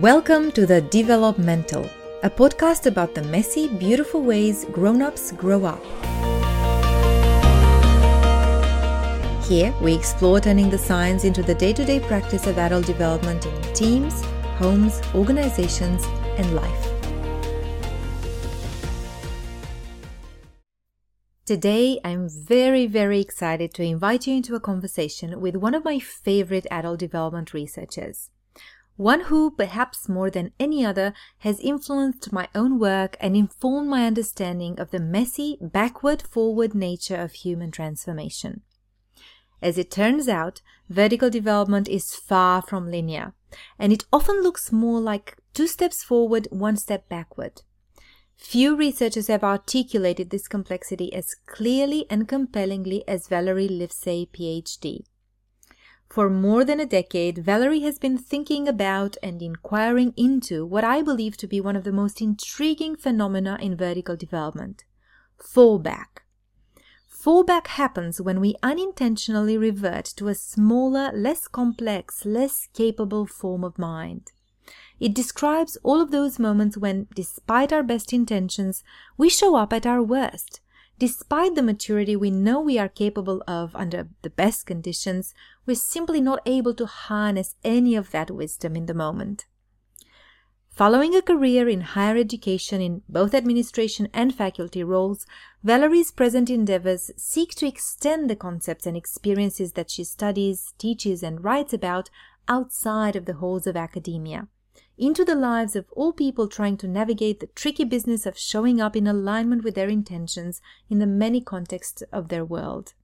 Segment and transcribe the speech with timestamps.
[0.00, 1.88] Welcome to The Developmental,
[2.24, 5.80] a podcast about the messy, beautiful ways grown ups grow up.
[9.44, 13.46] Here, we explore turning the science into the day to day practice of adult development
[13.46, 14.20] in teams,
[14.58, 16.02] homes, organizations,
[16.38, 16.90] and life.
[21.46, 26.00] Today, I'm very, very excited to invite you into a conversation with one of my
[26.00, 28.30] favorite adult development researchers
[28.96, 34.06] one who, perhaps more than any other, has influenced my own work and informed my
[34.06, 38.62] understanding of the messy, backward forward nature of human transformation.
[39.60, 43.32] As it turns out, vertical development is far from linear,
[43.78, 47.62] and it often looks more like two steps forward, one step backward.
[48.36, 55.04] Few researchers have articulated this complexity as clearly and compellingly as Valerie Livesay, PhD.
[56.14, 61.02] For more than a decade, Valerie has been thinking about and inquiring into what I
[61.02, 64.84] believe to be one of the most intriguing phenomena in vertical development
[65.42, 66.22] fallback.
[67.10, 73.76] Fallback happens when we unintentionally revert to a smaller, less complex, less capable form of
[73.76, 74.30] mind.
[75.00, 78.84] It describes all of those moments when, despite our best intentions,
[79.16, 80.60] we show up at our worst,
[80.98, 85.34] Despite the maturity we know we are capable of under the best conditions,
[85.66, 89.46] we're simply not able to harness any of that wisdom in the moment.
[90.70, 95.24] Following a career in higher education in both administration and faculty roles,
[95.62, 101.44] Valerie's present endeavors seek to extend the concepts and experiences that she studies, teaches, and
[101.44, 102.10] writes about
[102.48, 104.48] outside of the halls of academia
[104.96, 108.96] into the lives of all people trying to navigate the tricky business of showing up
[108.96, 112.94] in alignment with their intentions in the many contexts of their world.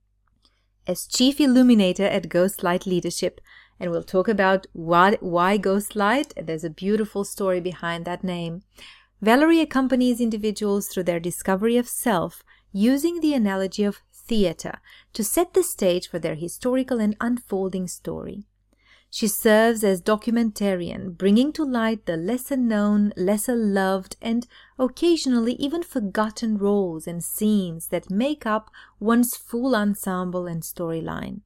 [0.87, 3.39] As chief illuminator at Ghostlight Leadership,
[3.79, 8.63] and we'll talk about what, why Ghostlight, there's a beautiful story behind that name.
[9.21, 14.79] Valerie accompanies individuals through their discovery of self using the analogy of theater
[15.13, 18.45] to set the stage for their historical and unfolding story.
[19.13, 24.47] She serves as documentarian, bringing to light the lesser known, lesser loved, and
[24.79, 28.71] occasionally even forgotten roles and scenes that make up
[29.01, 31.41] one's full ensemble and storyline.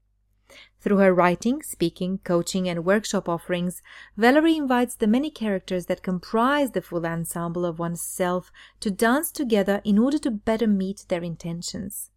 [0.79, 3.81] Through her writing, speaking, coaching, and workshop offerings,
[4.15, 9.31] Valerie invites the many characters that comprise the full ensemble of one's self to dance
[9.31, 12.11] together in order to better meet their intentions.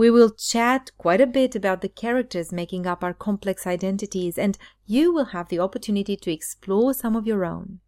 [0.00, 4.56] We will chat quite a bit about the characters making up our complex identities, and
[4.86, 7.80] you will have the opportunity to explore some of your own.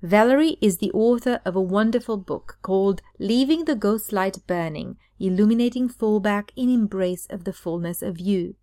[0.00, 5.88] Valerie is the author of a wonderful book called Leaving the Ghost Light Burning Illuminating
[5.88, 8.54] Fallback in Embrace of the Fullness of You,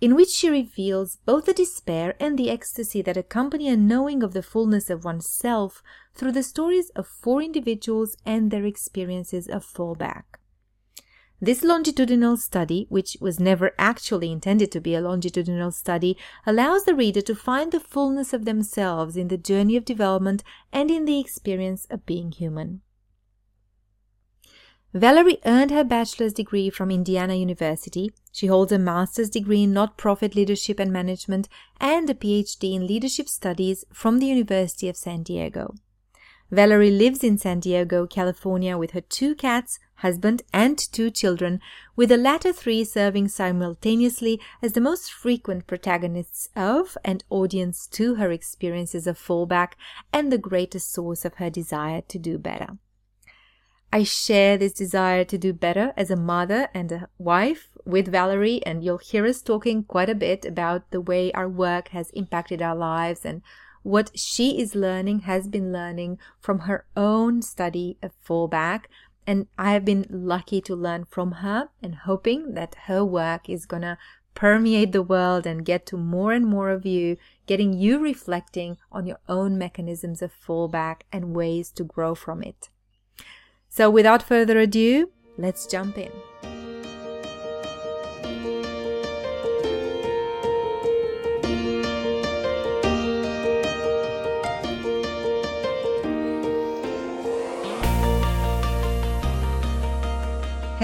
[0.00, 4.32] in which she reveals both the despair and the ecstasy that accompany a knowing of
[4.32, 5.84] the fullness of oneself
[6.16, 10.40] through the stories of four individuals and their experiences of fallback.
[11.44, 16.16] This longitudinal study, which was never actually intended to be a longitudinal study,
[16.46, 20.90] allows the reader to find the fullness of themselves in the journey of development and
[20.90, 22.80] in the experience of being human.
[24.94, 28.10] Valerie earned her bachelor's degree from Indiana University.
[28.32, 33.28] She holds a master's degree in not-profit leadership and management and a PhD in leadership
[33.28, 35.74] studies from the University of San Diego.
[36.50, 41.60] Valerie lives in San Diego, California with her two cats, husband, and two children,
[41.96, 48.16] with the latter three serving simultaneously as the most frequent protagonists of and audience to
[48.16, 49.72] her experiences of fallback
[50.12, 52.78] and the greatest source of her desire to do better.
[53.94, 58.60] I share this desire to do better as a mother and a wife with Valerie,
[58.66, 62.60] and you'll hear us talking quite a bit about the way our work has impacted
[62.60, 63.40] our lives and
[63.84, 68.86] what she is learning, has been learning from her own study of fallback.
[69.26, 73.66] And I have been lucky to learn from her and hoping that her work is
[73.66, 73.96] to
[74.34, 77.16] permeate the world and get to more and more of you,
[77.46, 82.68] getting you reflecting on your own mechanisms of fallback and ways to grow from it.
[83.68, 86.12] So, without further ado, let's jump in.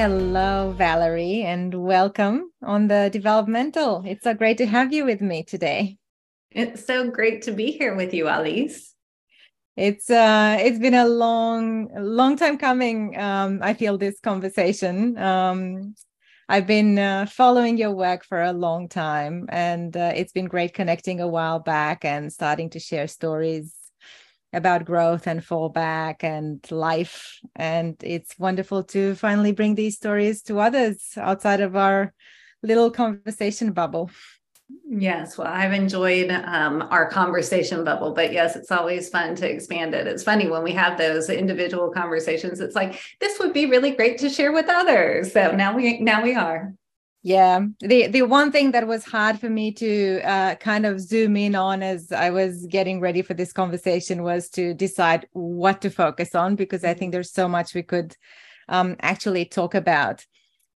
[0.03, 4.03] Hello, Valerie, and welcome on the developmental.
[4.07, 5.99] It's so great to have you with me today.
[6.51, 8.95] It's so great to be here with you, Alice.
[9.77, 15.19] It's uh it's been a long long time coming um I feel this conversation.
[15.19, 15.95] Um
[16.49, 20.73] I've been uh, following your work for a long time, and uh, it's been great
[20.73, 23.75] connecting a while back and starting to share stories
[24.53, 27.39] about growth and fallback and life.
[27.57, 32.13] And it's wonderful to finally bring these stories to others outside of our
[32.63, 34.11] little conversation bubble.
[34.89, 39.95] Yes, well, I've enjoyed um, our conversation bubble, but yes, it's always fun to expand
[39.95, 40.07] it.
[40.07, 42.61] It's funny when we have those individual conversations.
[42.61, 45.33] It's like this would be really great to share with others.
[45.33, 46.73] So now we now we are.
[47.23, 51.37] Yeah, the the one thing that was hard for me to uh, kind of zoom
[51.37, 55.91] in on as I was getting ready for this conversation was to decide what to
[55.91, 58.17] focus on because I think there's so much we could
[58.71, 60.25] um, actually talk about.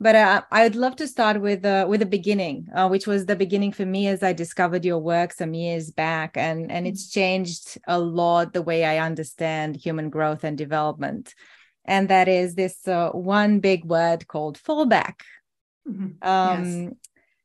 [0.01, 3.37] But uh, I'd love to start with uh, with the beginning, uh, which was the
[3.37, 7.79] beginning for me as I discovered your work some years back, and and it's changed
[7.87, 11.37] a lot the way I understand human growth and development,
[11.85, 15.21] and that is this uh, one big word called fallback.
[15.89, 16.29] Mm-hmm.
[16.29, 16.95] Um, yes.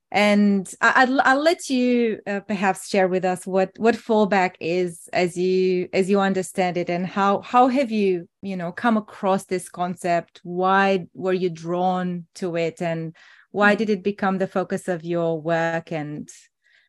[0.09, 5.09] And I, will I'll let you uh, perhaps share with us what what fallback is
[5.11, 9.43] as you as you understand it, and how how have you you know come across
[9.45, 10.39] this concept?
[10.43, 13.13] Why were you drawn to it, and
[13.51, 13.79] why mm-hmm.
[13.79, 16.29] did it become the focus of your work and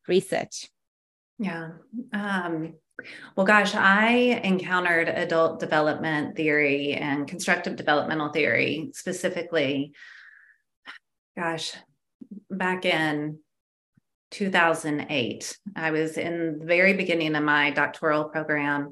[0.06, 0.68] research?
[1.40, 1.70] Yeah.
[2.12, 2.74] Um,
[3.36, 9.92] well, gosh, I encountered adult development theory and constructive developmental theory specifically
[11.38, 11.72] gosh,
[12.50, 13.38] back in
[14.32, 15.56] 2008.
[15.76, 18.90] I was in the very beginning of my doctoral program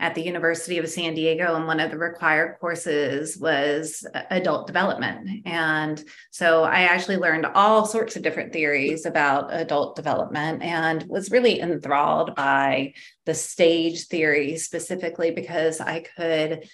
[0.00, 5.46] at the University of San Diego, and one of the required courses was adult development.
[5.46, 11.30] And so I actually learned all sorts of different theories about adult development and was
[11.30, 12.94] really enthralled by
[13.26, 16.68] the stage theory specifically because I could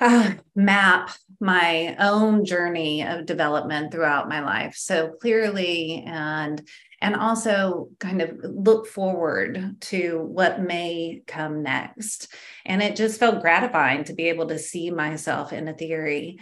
[0.00, 1.10] uh, map
[1.40, 6.62] my own journey of development throughout my life so clearly and
[7.00, 12.32] and also kind of look forward to what may come next.
[12.66, 16.40] And it just felt gratifying to be able to see myself in a theory.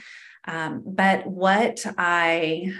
[0.49, 2.73] Um, but what i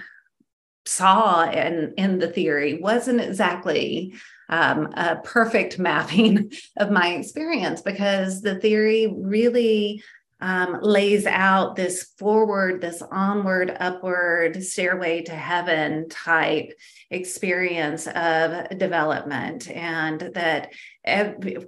[0.87, 4.15] saw in in the theory wasn't exactly
[4.49, 10.03] um, a perfect mapping of my experience because the theory really
[10.41, 16.73] um, lays out this forward, this onward, upward stairway to heaven type
[17.11, 19.71] experience of development.
[19.71, 20.73] And that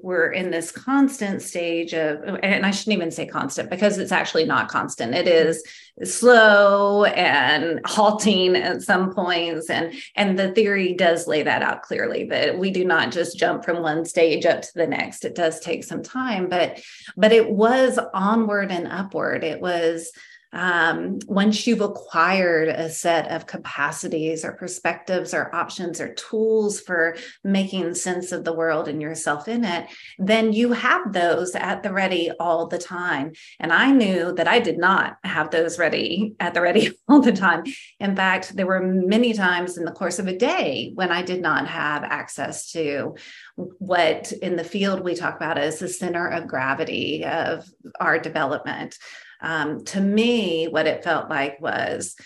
[0.02, 4.44] we're in this constant stage of, and I shouldn't even say constant because it's actually
[4.44, 5.14] not constant.
[5.14, 5.62] It is
[6.02, 9.70] slow and halting at some points.
[9.70, 13.64] And, and the theory does lay that out clearly that we do not just jump
[13.64, 15.24] from one stage up to the next.
[15.24, 16.80] It does take some time, but,
[17.16, 19.44] but it was onward and upward.
[19.44, 20.10] It was,
[20.52, 27.16] um, once you've acquired a set of capacities or perspectives or options or tools for
[27.44, 31.92] making sense of the world and yourself in it, then you have those at the
[31.92, 33.32] ready all the time.
[33.60, 37.32] And I knew that I did not have those ready at the ready all the
[37.32, 37.64] time.
[38.00, 41.42] In fact, there were many times in the course of a day when I did
[41.42, 43.16] not have access to
[43.56, 47.68] what in the field we talk about as the center of gravity of
[48.00, 48.96] our development
[49.40, 52.16] um, to me, what it felt like was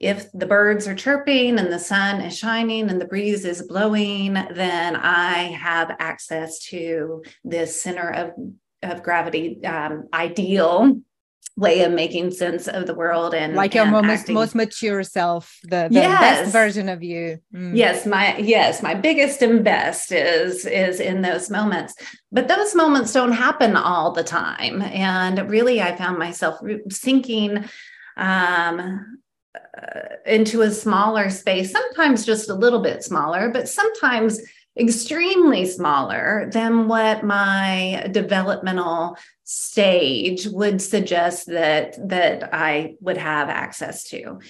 [0.00, 4.34] if the birds are chirping and the sun is shining and the breeze is blowing,
[4.34, 8.32] then I have access to this center of,
[8.82, 11.00] of gravity um, ideal
[11.56, 15.58] way of making sense of the world and like your and most most mature self
[15.64, 16.20] the, the yes.
[16.20, 17.76] best version of you mm.
[17.76, 21.94] yes my yes my biggest and best is is in those moments
[22.30, 27.62] but those moments don't happen all the time and really i found myself sinking
[28.16, 29.18] um
[29.54, 34.40] uh, into a smaller space sometimes just a little bit smaller but sometimes
[34.78, 44.04] extremely smaller than what my developmental stage would suggest that that I would have access
[44.04, 44.40] to.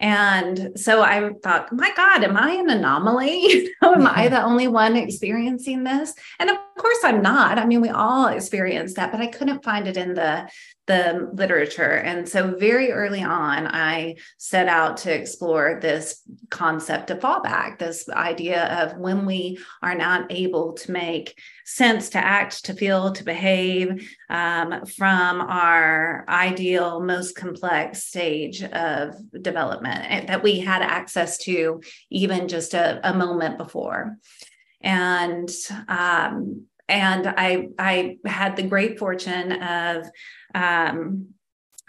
[0.00, 3.68] And so I thought, my God, am I an anomaly?
[3.82, 6.14] am I the only one experiencing this?
[6.38, 7.58] And of course I'm not.
[7.58, 10.48] I mean, we all experience that, but I couldn't find it in the
[10.90, 11.92] the literature.
[11.92, 16.20] And so, very early on, I set out to explore this
[16.50, 22.18] concept of fallback, this idea of when we are not able to make sense to
[22.18, 30.42] act, to feel, to behave um, from our ideal, most complex stage of development that
[30.42, 31.80] we had access to
[32.10, 34.16] even just a, a moment before.
[34.80, 35.48] And
[35.86, 40.10] um, and I I had the great fortune of
[40.54, 41.34] um,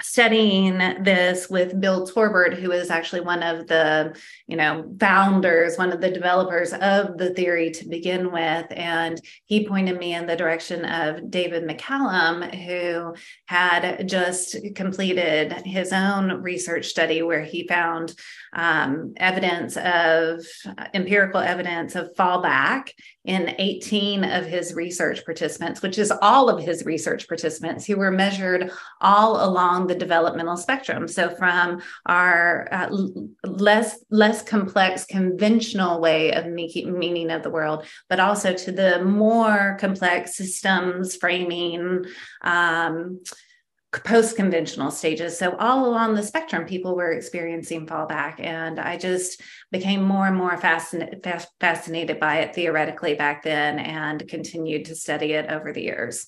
[0.02, 4.16] studying this with Bill Torbert, who is actually one of the,
[4.48, 8.66] you know, founders, one of the developers of the theory to begin with.
[8.72, 13.16] And he pointed me in the direction of David McCallum, who
[13.46, 18.14] had just completed his own research study where he found
[18.54, 20.46] um, evidence of
[20.94, 22.90] empirical evidence of fallback
[23.24, 28.12] in 18 of his research participants, which is all of his research participants who were
[28.12, 31.08] measured all along the developmental spectrum.
[31.08, 32.90] So from our uh,
[33.44, 39.04] less less complex conventional way of making meaning of the world, but also to the
[39.04, 42.06] more complex systems framing.
[42.42, 43.22] Um,
[43.92, 45.38] post conventional stages.
[45.38, 48.40] So, all along the spectrum, people were experiencing fallback.
[48.40, 51.26] And I just became more and more fascinated,
[51.60, 56.28] fascinated by it theoretically back then and continued to study it over the years.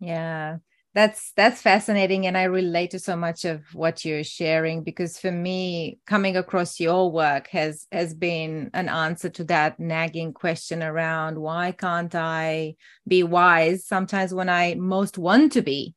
[0.00, 0.58] Yeah.
[0.94, 5.30] That's that's fascinating and I relate to so much of what you're sharing because for
[5.30, 11.38] me coming across your work has has been an answer to that nagging question around
[11.38, 12.76] why can't I
[13.06, 15.94] be wise sometimes when I most want to be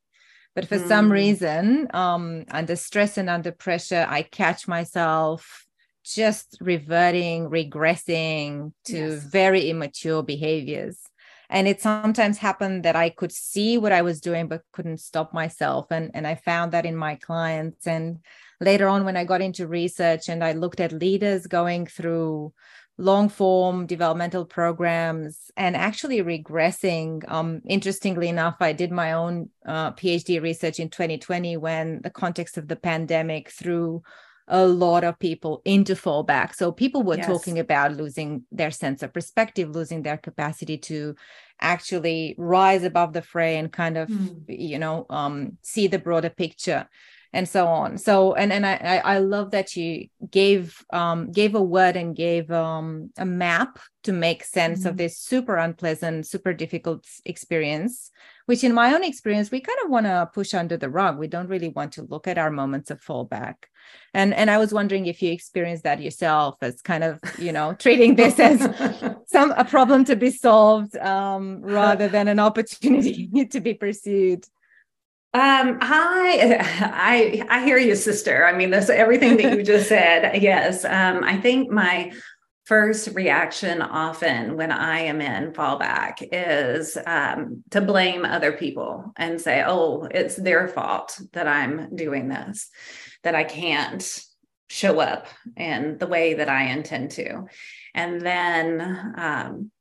[0.56, 0.88] but for mm.
[0.88, 5.66] some reason um, under stress and under pressure i catch myself
[6.04, 9.24] just reverting regressing to yes.
[9.24, 11.00] very immature behaviors
[11.50, 15.34] and it sometimes happened that i could see what i was doing but couldn't stop
[15.34, 18.20] myself and and i found that in my clients and
[18.60, 22.52] later on when i got into research and i looked at leaders going through
[23.02, 27.24] long form developmental programs and actually regressing.
[27.30, 32.58] Um, interestingly enough, I did my own uh, PhD research in 2020 when the context
[32.58, 34.04] of the pandemic threw
[34.48, 36.54] a lot of people into fallback.
[36.54, 37.26] So people were yes.
[37.26, 41.16] talking about losing their sense of perspective, losing their capacity to
[41.60, 44.44] actually rise above the fray and kind of, mm.
[44.48, 46.88] you know, um, see the broader picture
[47.34, 47.98] and so on.
[47.98, 52.52] So and and i i love that you gave um gave a word and gave
[52.52, 54.90] um a map to make sense mm-hmm.
[54.90, 58.12] of this super unpleasant super difficult experience
[58.46, 61.18] which in my own experience we kind of want to push under the rug.
[61.18, 63.56] We don't really want to look at our moments of fallback.
[64.14, 67.74] And and i was wondering if you experienced that yourself as kind of you know
[67.74, 68.60] treating this as
[69.26, 74.46] some a problem to be solved um rather than an opportunity to be pursued
[75.34, 78.46] um, I, I, I hear you, sister.
[78.46, 80.42] I mean, that's everything that you just said.
[80.42, 80.84] Yes.
[80.84, 82.12] Um, I think my
[82.66, 89.42] first reaction often when I am in fallback is um, to blame other people and
[89.42, 92.70] say, oh, it's their fault that I'm doing this,
[93.24, 94.24] that I can't
[94.70, 97.44] show up in the way that I intend to.
[97.94, 99.72] And then um,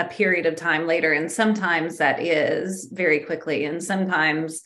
[0.00, 1.12] a period of time later.
[1.12, 3.64] And sometimes that is very quickly.
[3.66, 4.62] And sometimes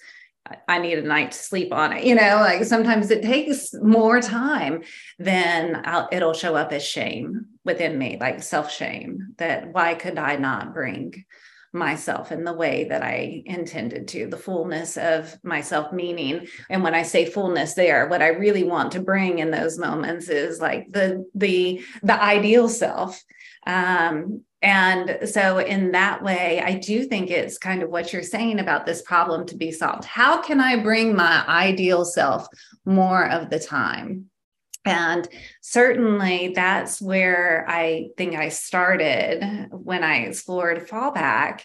[0.68, 2.04] I need a night to sleep on it.
[2.04, 4.82] You know, like sometimes it takes more time
[5.18, 10.18] than I'll, it'll show up as shame within me, like self shame that why could
[10.18, 11.24] I not bring
[11.72, 16.46] myself in the way that I intended to, the fullness of myself meaning.
[16.70, 20.28] And when I say fullness there, what I really want to bring in those moments
[20.28, 23.20] is like the the the ideal self.
[23.66, 28.60] Um, and so, in that way, I do think it's kind of what you're saying
[28.60, 30.06] about this problem to be solved.
[30.06, 32.48] How can I bring my ideal self
[32.86, 34.30] more of the time?
[34.86, 35.28] And
[35.60, 41.60] certainly that's where I think I started when I explored fallback.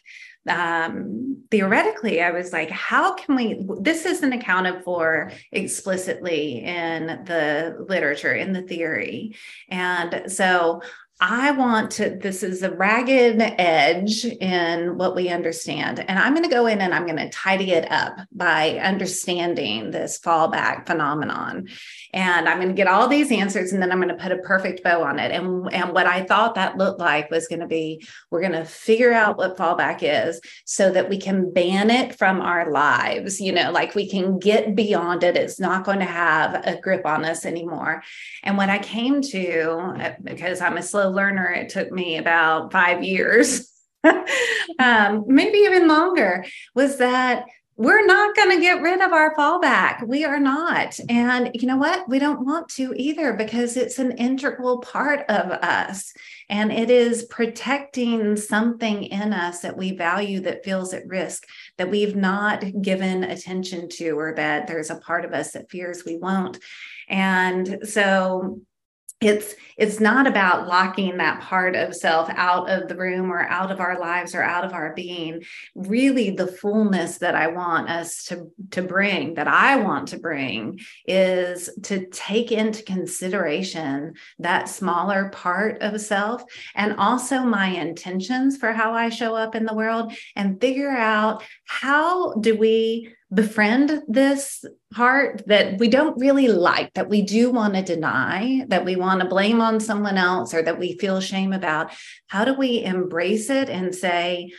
[0.49, 3.65] Um, theoretically, I was like, how can we?
[3.79, 9.37] This isn't accounted for explicitly in the literature, in the theory.
[9.69, 10.81] And so
[11.21, 15.99] I want to, this is a ragged edge in what we understand.
[15.99, 19.91] And I'm going to go in and I'm going to tidy it up by understanding
[19.91, 21.67] this fallback phenomenon.
[22.13, 24.37] And I'm going to get all these answers and then I'm going to put a
[24.37, 25.33] perfect bow on it.
[25.33, 28.63] And, and what I thought that looked like was going to be we're going to
[28.63, 33.41] figure out what fallback is so that we can ban it from our lives.
[33.41, 35.35] You know, like we can get beyond it.
[35.35, 38.03] It's not going to have a grip on us anymore.
[38.43, 42.71] And what I came to, uh, because I'm a slow learner, it took me about
[42.71, 43.71] five years,
[44.79, 47.45] um, maybe even longer, was that
[47.79, 50.05] we're not going to get rid of our fallback.
[50.05, 50.99] We are not.
[51.07, 52.09] And you know what?
[52.09, 56.11] We don't want to either because it's an integral part of us.
[56.49, 61.45] And it is protecting something in us that we value that feels at risk,
[61.77, 66.03] that we've not given attention to, or that there's a part of us that fears
[66.03, 66.59] we won't.
[67.07, 68.59] And so
[69.21, 73.71] it's it's not about locking that part of self out of the room or out
[73.71, 75.41] of our lives or out of our being.
[75.75, 80.79] Really the fullness that i want us to to bring that i want to bring
[81.05, 86.43] is to take into consideration that smaller part of self
[86.75, 91.43] and also my intentions for how i show up in the world and figure out
[91.65, 97.75] how do we befriend this part that we don't really like, that we do want
[97.75, 101.53] to deny, that we want to blame on someone else, or that we feel shame
[101.53, 101.91] about.
[102.27, 104.51] How do we embrace it and say,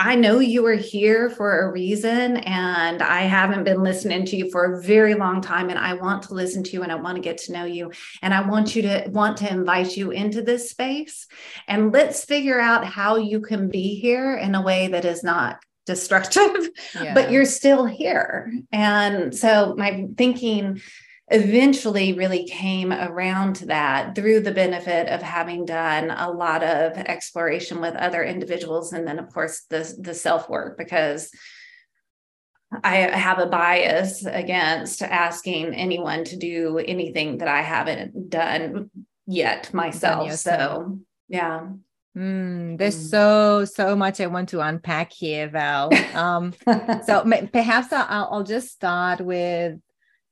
[0.00, 4.48] I know you are here for a reason, and I haven't been listening to you
[4.48, 5.70] for a very long time.
[5.70, 7.90] And I want to listen to you and I want to get to know you.
[8.22, 11.26] And I want you to want to invite you into this space.
[11.66, 15.58] And let's figure out how you can be here in a way that is not
[15.88, 17.14] destructive, yeah.
[17.14, 18.52] but you're still here.
[18.70, 20.80] And so my thinking
[21.30, 26.92] eventually really came around to that through the benefit of having done a lot of
[26.96, 31.30] exploration with other individuals and then of course the the self work because
[32.82, 38.90] I have a bias against asking anyone to do anything that I haven't done
[39.26, 40.32] yet myself.
[40.34, 41.68] So, yeah.
[42.18, 43.10] Mm, there's mm.
[43.10, 45.90] so so much I want to unpack here, Val.
[46.14, 46.52] Um,
[47.06, 49.78] so perhaps I'll, I'll just start with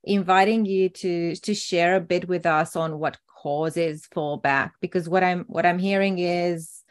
[0.03, 5.23] inviting you to to share a bit with us on what causes fallback, because what
[5.23, 6.83] I'm what I'm hearing is,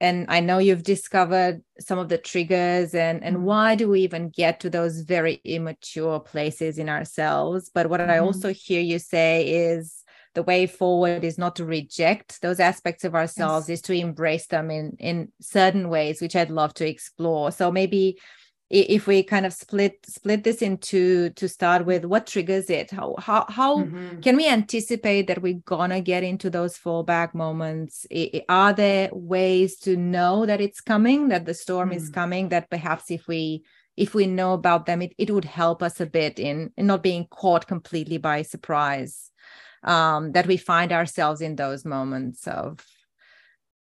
[0.00, 3.40] and I know you've discovered some of the triggers and and mm.
[3.42, 7.70] why do we even get to those very immature places in ourselves.
[7.72, 8.00] But what.
[8.00, 8.24] I mm-hmm.
[8.24, 10.02] also hear you say is
[10.36, 13.78] the way forward is not to reject those aspects of ourselves yes.
[13.78, 18.20] is to embrace them in in certain ways which i'd love to explore so maybe
[18.68, 23.14] if we kind of split split this into to start with what triggers it how
[23.18, 24.20] how, how mm-hmm.
[24.20, 28.06] can we anticipate that we're gonna get into those fallback moments
[28.48, 31.96] are there ways to know that it's coming that the storm mm-hmm.
[31.96, 32.14] is mm.
[32.14, 33.64] coming that perhaps if we
[33.96, 37.02] if we know about them it, it would help us a bit in, in not
[37.02, 39.30] being caught completely by surprise
[39.82, 42.84] um, that we find ourselves in those moments of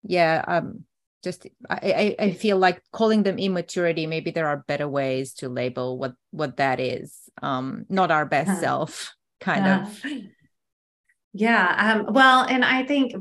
[0.03, 0.85] yeah um,
[1.23, 5.99] just I, I feel like calling them immaturity maybe there are better ways to label
[5.99, 10.05] what what that is um not our best self kind of
[11.37, 11.97] yeah.
[12.07, 13.13] Um, well, and I think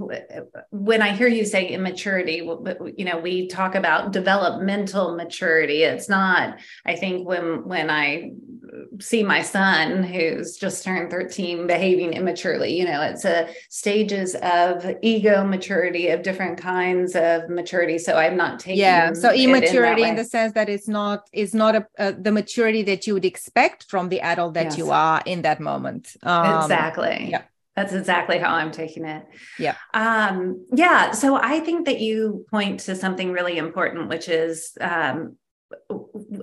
[0.70, 2.48] when I hear you say immaturity,
[2.96, 5.82] you know, we talk about developmental maturity.
[5.82, 8.34] It's not, I think when, when I
[9.00, 14.86] see my son who's just turned 13 behaving immaturely, you know, it's a stages of
[15.02, 17.98] ego maturity of different kinds of maturity.
[17.98, 18.78] So I'm not taking.
[18.78, 19.14] Yeah.
[19.14, 22.84] So immaturity in, in, the sense that it's not, is not a, a, the maturity
[22.84, 24.78] that you would expect from the adult that yes.
[24.78, 26.16] you are in that moment.
[26.22, 27.30] Um, exactly.
[27.32, 27.42] Yeah.
[27.76, 29.26] That's exactly how I'm taking it.
[29.58, 29.76] Yeah.
[29.94, 31.12] Um, yeah.
[31.12, 35.38] So I think that you point to something really important, which is um,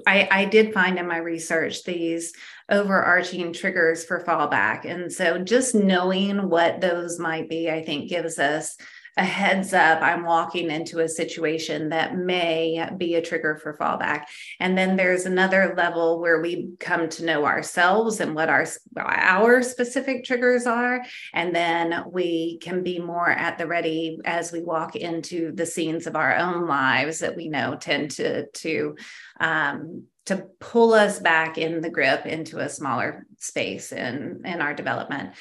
[0.06, 2.32] I, I did find in my research these
[2.68, 4.84] overarching triggers for fallback.
[4.84, 8.76] And so just knowing what those might be, I think gives us
[9.20, 14.24] a heads up I'm walking into a situation that may be a trigger for fallback.
[14.58, 19.62] And then there's another level where we come to know ourselves and what our our
[19.62, 21.04] specific triggers are
[21.34, 26.06] and then we can be more at the ready as we walk into the scenes
[26.06, 28.96] of our own lives that we know tend to to
[29.38, 34.72] um, to pull us back in the grip into a smaller space in in our
[34.72, 35.34] development.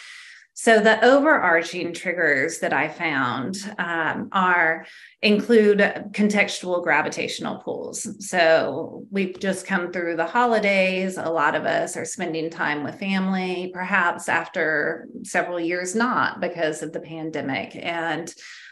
[0.61, 4.85] So the overarching triggers that I found um, are
[5.21, 5.77] include
[6.11, 8.27] contextual gravitational pulls.
[8.27, 11.15] So we've just come through the holidays.
[11.15, 16.83] A lot of us are spending time with family, perhaps after several years not because
[16.83, 17.77] of the pandemic.
[17.77, 18.29] And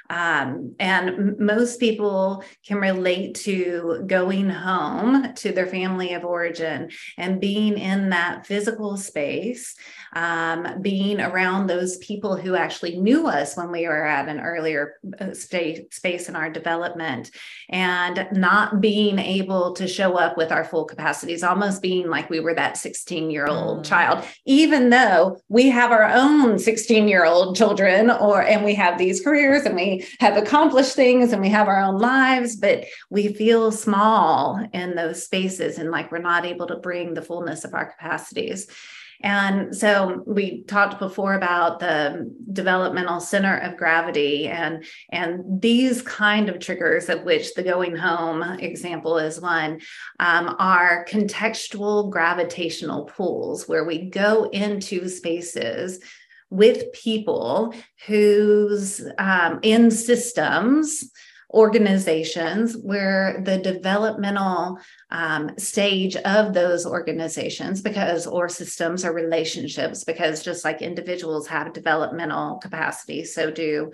[0.10, 7.41] um, and most people can relate to going home to their family of origin and
[7.41, 9.76] being in that physical space,
[10.17, 14.95] um, being around those people who actually knew us when we were at an earlier
[15.19, 17.30] uh, state, space in our development,
[17.69, 22.39] and not being able to show up with our full capacities, almost being like we
[22.39, 23.86] were that 16 year old mm.
[23.86, 28.97] child, even though we have our own 16 year old children, or and we have
[28.97, 33.34] these careers and we have accomplished things and we have our own lives, but we
[33.34, 37.75] feel small in those spaces and like we're not able to bring the fullness of
[37.75, 38.67] our capacities.
[39.21, 46.49] And so we talked before about the developmental center of gravity and and these kind
[46.49, 49.82] of triggers of which the going home example is one
[50.19, 55.99] um, are contextual gravitational pulls where we go into spaces
[56.49, 57.73] with people
[58.06, 61.12] who's um, in systems
[61.58, 64.78] organizations where the developmental
[65.10, 71.74] um, stage of those organizations because or systems or relationships because just like individuals have
[71.74, 73.91] developmental capacity so do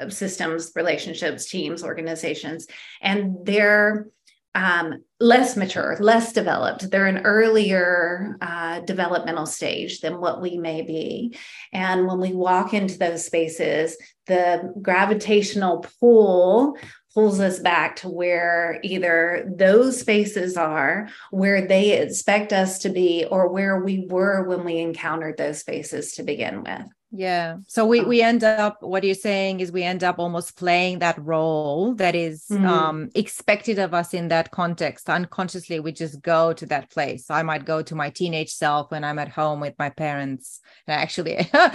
[0.00, 2.66] uh, systems relationships teams organizations.
[3.02, 4.06] And they're
[4.54, 6.90] um, less mature, less developed.
[6.90, 11.36] They're an earlier uh, developmental stage than what we may be.
[11.72, 16.76] And when we walk into those spaces, the gravitational pull
[17.14, 23.24] pulls us back to where either those spaces are, where they expect us to be,
[23.30, 26.82] or where we were when we encountered those spaces to begin with.
[27.16, 27.58] Yeah.
[27.68, 31.16] So we we end up what you're saying is we end up almost playing that
[31.16, 32.66] role that is, mm-hmm.
[32.66, 35.08] um expected of us in that context.
[35.08, 37.30] Unconsciously we just go to that place.
[37.30, 40.60] I might go to my teenage self when I'm at home with my parents.
[40.88, 41.70] And actually uh,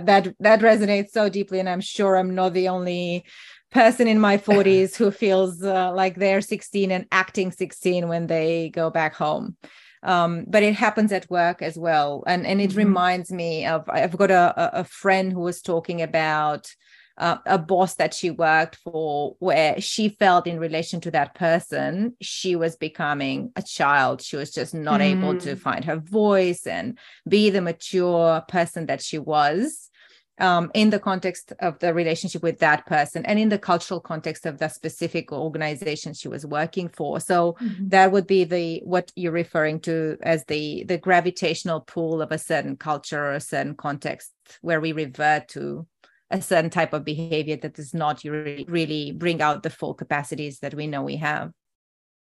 [0.00, 3.24] that that resonates so deeply and I'm sure I'm not the only
[3.70, 8.68] person in my 40s who feels uh, like they're 16 and acting 16 when they
[8.68, 9.56] go back home
[10.02, 12.78] um, but it happens at work as well and and it mm-hmm.
[12.78, 16.74] reminds me of i've got a, a friend who was talking about
[17.18, 22.16] uh, a boss that she worked for where she felt in relation to that person
[22.20, 25.04] she was becoming a child she was just not mm.
[25.04, 25.58] able to mm.
[25.58, 29.90] find her voice and be the mature person that she was
[30.38, 34.46] um, in the context of the relationship with that person and in the cultural context
[34.46, 37.20] of the specific organization she was working for.
[37.20, 37.88] So mm-hmm.
[37.88, 42.38] that would be the what you're referring to as the the gravitational pull of a
[42.38, 45.86] certain culture or a certain context where we revert to
[46.30, 50.60] a certain type of behavior that does not really, really bring out the full capacities
[50.60, 51.52] that we know we have.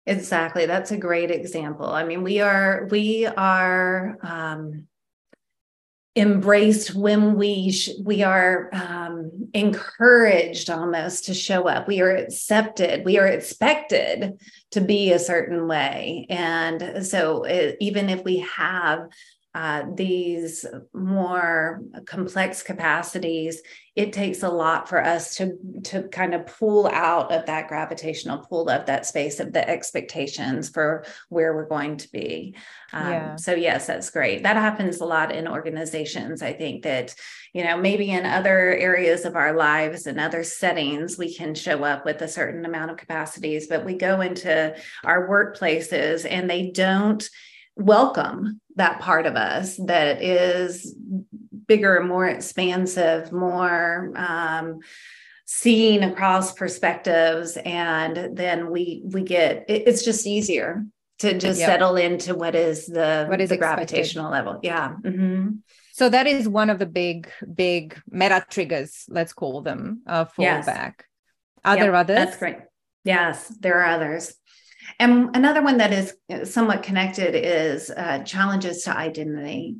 [0.05, 0.65] Exactly.
[0.65, 1.87] That's a great example.
[1.87, 4.87] I mean we are we are um
[6.15, 11.87] embraced when we sh- we are um, encouraged almost to show up.
[11.87, 14.39] We are accepted we are expected
[14.71, 16.25] to be a certain way.
[16.29, 19.07] And so it, even if we have
[19.55, 23.61] uh, these more complex capacities,
[23.95, 28.39] it takes a lot for us to to kind of pull out of that gravitational
[28.39, 32.53] pull of that space of the expectations for where we're going to be.
[32.91, 33.35] Um, yeah.
[33.37, 34.43] So yes, that's great.
[34.43, 36.41] That happens a lot in organizations.
[36.41, 37.15] I think that
[37.53, 41.81] you know maybe in other areas of our lives and other settings we can show
[41.85, 46.71] up with a certain amount of capacities, but we go into our workplaces and they
[46.71, 47.29] don't
[47.75, 50.95] welcome that part of us that is
[51.67, 54.79] bigger, and more expansive, more um,
[55.45, 60.85] seeing across perspectives, and then we we get it, it's just easier
[61.19, 61.69] to just yep.
[61.69, 64.59] settle into what is the what is the gravitational level.
[64.63, 64.95] Yeah.
[65.03, 65.57] Mm-hmm.
[65.93, 70.65] So that is one of the big big meta triggers, let's call them, uh, fallback.
[70.67, 70.93] Yes.
[71.63, 72.17] Are yep, there others?
[72.17, 72.57] That's great.
[73.05, 74.35] Yes, there are others.
[74.99, 79.77] And another one that is somewhat connected is uh, challenges to identity.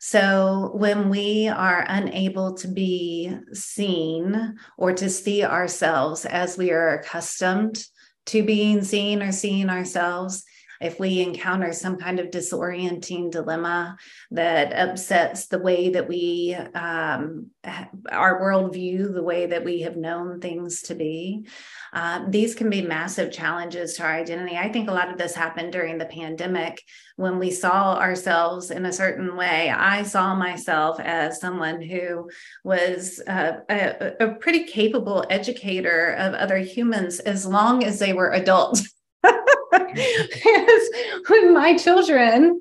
[0.00, 6.98] So, when we are unable to be seen or to see ourselves as we are
[6.98, 7.84] accustomed
[8.26, 10.42] to being seen or seeing ourselves,
[10.82, 13.96] if we encounter some kind of disorienting dilemma
[14.30, 17.50] that upsets the way that we, um,
[18.10, 21.46] our worldview, the way that we have known things to be,
[21.92, 24.56] uh, these can be massive challenges to our identity.
[24.56, 26.82] I think a lot of this happened during the pandemic
[27.16, 29.70] when we saw ourselves in a certain way.
[29.70, 32.30] I saw myself as someone who
[32.64, 38.92] was a, a pretty capable educator of other humans as long as they were adults.
[41.28, 42.60] when my children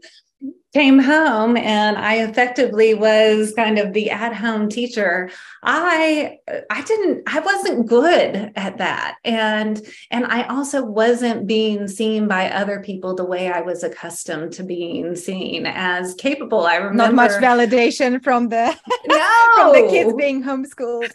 [0.74, 5.30] came home and I effectively was kind of the at-home teacher,
[5.63, 6.38] I
[6.69, 9.17] I didn't I wasn't good at that.
[9.26, 14.54] And and I also wasn't being seen by other people the way I was accustomed
[14.54, 16.65] to being seen as capable.
[16.65, 19.45] I remember not much validation from the no.
[19.56, 21.12] from the kids being homeschooled.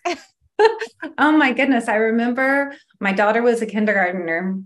[1.18, 1.88] oh my goodness.
[1.88, 4.62] I remember my daughter was a kindergartner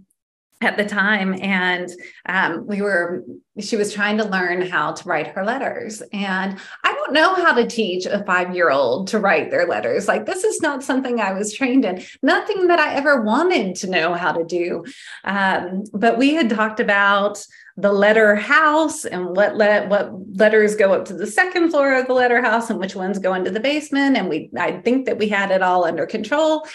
[0.60, 1.34] at the time.
[1.40, 1.88] And
[2.26, 3.24] um, we were
[3.58, 6.02] she was trying to learn how to write her letters.
[6.12, 10.08] And i don't know how to teach a five year old to write their letters.
[10.08, 12.02] Like this is not something i was trained in.
[12.22, 14.84] Nothing that i ever wanted to know how to do.
[15.24, 17.44] Um, but we had talked about
[17.76, 22.06] the letter house and what let what letters go up to the second floor of
[22.06, 24.16] the letter house and which ones go into the basement.
[24.16, 26.66] And we i think that we had it all under control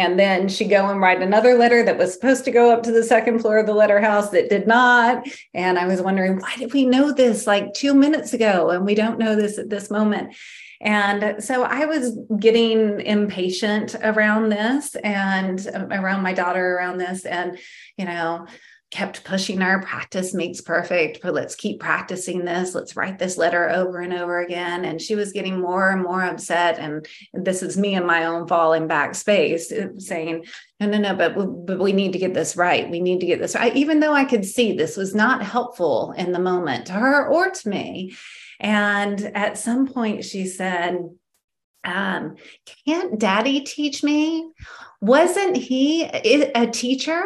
[0.00, 2.90] and then she go and write another letter that was supposed to go up to
[2.90, 5.28] the second floor of the letter house that did not.
[5.52, 8.70] And I was wondering, why did we know this like two minutes ago?
[8.70, 10.34] And we don't know this at this moment.
[10.80, 17.26] And so I was getting impatient around this and um, around my daughter around this.
[17.26, 17.58] And,
[17.98, 18.46] you know,
[18.90, 22.74] kept pushing her practice makes perfect but let's keep practicing this.
[22.74, 24.84] Let's write this letter over and over again.
[24.84, 28.48] And she was getting more and more upset and this is me in my own
[28.48, 30.44] falling back space uh, saying
[30.80, 31.34] no no no but,
[31.66, 32.90] but we need to get this right.
[32.90, 33.74] We need to get this right.
[33.76, 37.50] Even though i could see this was not helpful in the moment to her or
[37.50, 38.16] to me.
[38.58, 40.98] And at some point she said
[41.84, 42.36] um,
[42.86, 44.50] can't daddy teach me?
[45.02, 47.22] Wasn't he a teacher?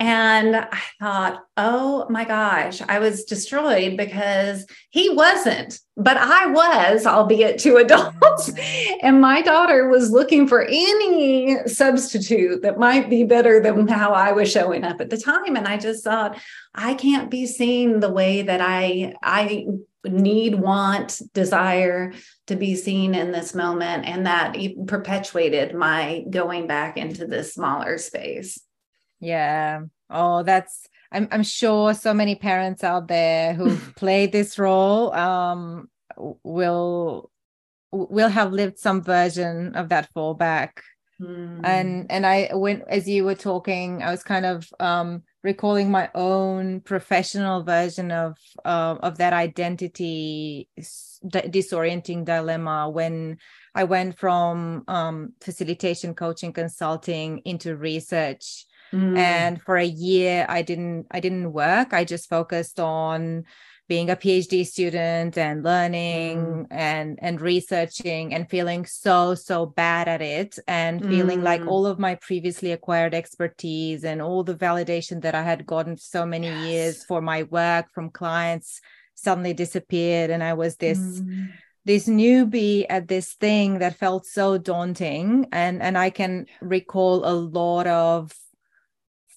[0.00, 7.06] And I thought, oh my gosh, I was destroyed because he wasn't, but I was,
[7.06, 8.50] albeit two adults.
[9.02, 14.32] and my daughter was looking for any substitute that might be better than how I
[14.32, 15.54] was showing up at the time.
[15.54, 16.36] And I just thought,
[16.74, 19.68] I can't be seen the way that I I
[20.04, 22.12] need, want, desire
[22.46, 24.06] to be seen in this moment.
[24.06, 28.60] And that perpetuated my going back into this smaller space.
[29.20, 29.82] Yeah.
[30.10, 35.88] Oh, that's I'm I'm sure so many parents out there who play this role um
[36.42, 37.30] will
[37.92, 40.70] will have lived some version of that fallback.
[41.20, 41.60] Mm.
[41.64, 46.10] And and I when as you were talking, I was kind of um recalling my
[46.14, 50.68] own professional version of uh, of that identity
[51.24, 53.38] disorienting dilemma when
[53.74, 58.64] I went from um, facilitation, coaching, consulting into research.
[58.92, 59.18] Mm.
[59.18, 61.92] And for a year, I didn't I didn't work.
[61.92, 63.44] I just focused on
[63.88, 66.66] being a phd student and learning mm.
[66.70, 71.08] and and researching and feeling so so bad at it and mm.
[71.08, 71.68] feeling like mm.
[71.68, 76.24] all of my previously acquired expertise and all the validation that i had gotten so
[76.24, 76.66] many yes.
[76.66, 78.80] years for my work from clients
[79.14, 81.48] suddenly disappeared and i was this mm.
[81.84, 87.34] this newbie at this thing that felt so daunting and and i can recall a
[87.34, 88.32] lot of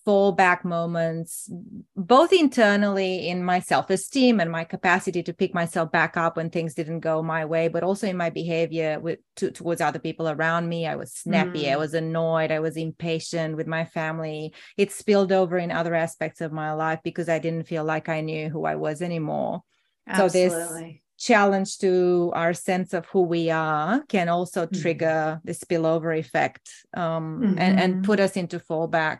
[0.07, 1.51] fallback moments,
[1.97, 6.49] both internally in my self esteem and my capacity to pick myself back up when
[6.49, 10.29] things didn't go my way, but also in my behavior with, to, towards other people
[10.29, 10.87] around me.
[10.87, 11.73] I was snappy, mm.
[11.73, 14.53] I was annoyed, I was impatient with my family.
[14.77, 18.21] It spilled over in other aspects of my life because I didn't feel like I
[18.21, 19.63] knew who I was anymore.
[20.07, 20.49] Absolutely.
[20.49, 24.81] So this challenge to our sense of who we are can also mm.
[24.81, 27.59] trigger the spillover effect um, mm-hmm.
[27.59, 28.03] and, and mm-hmm.
[28.03, 29.19] put us into fallback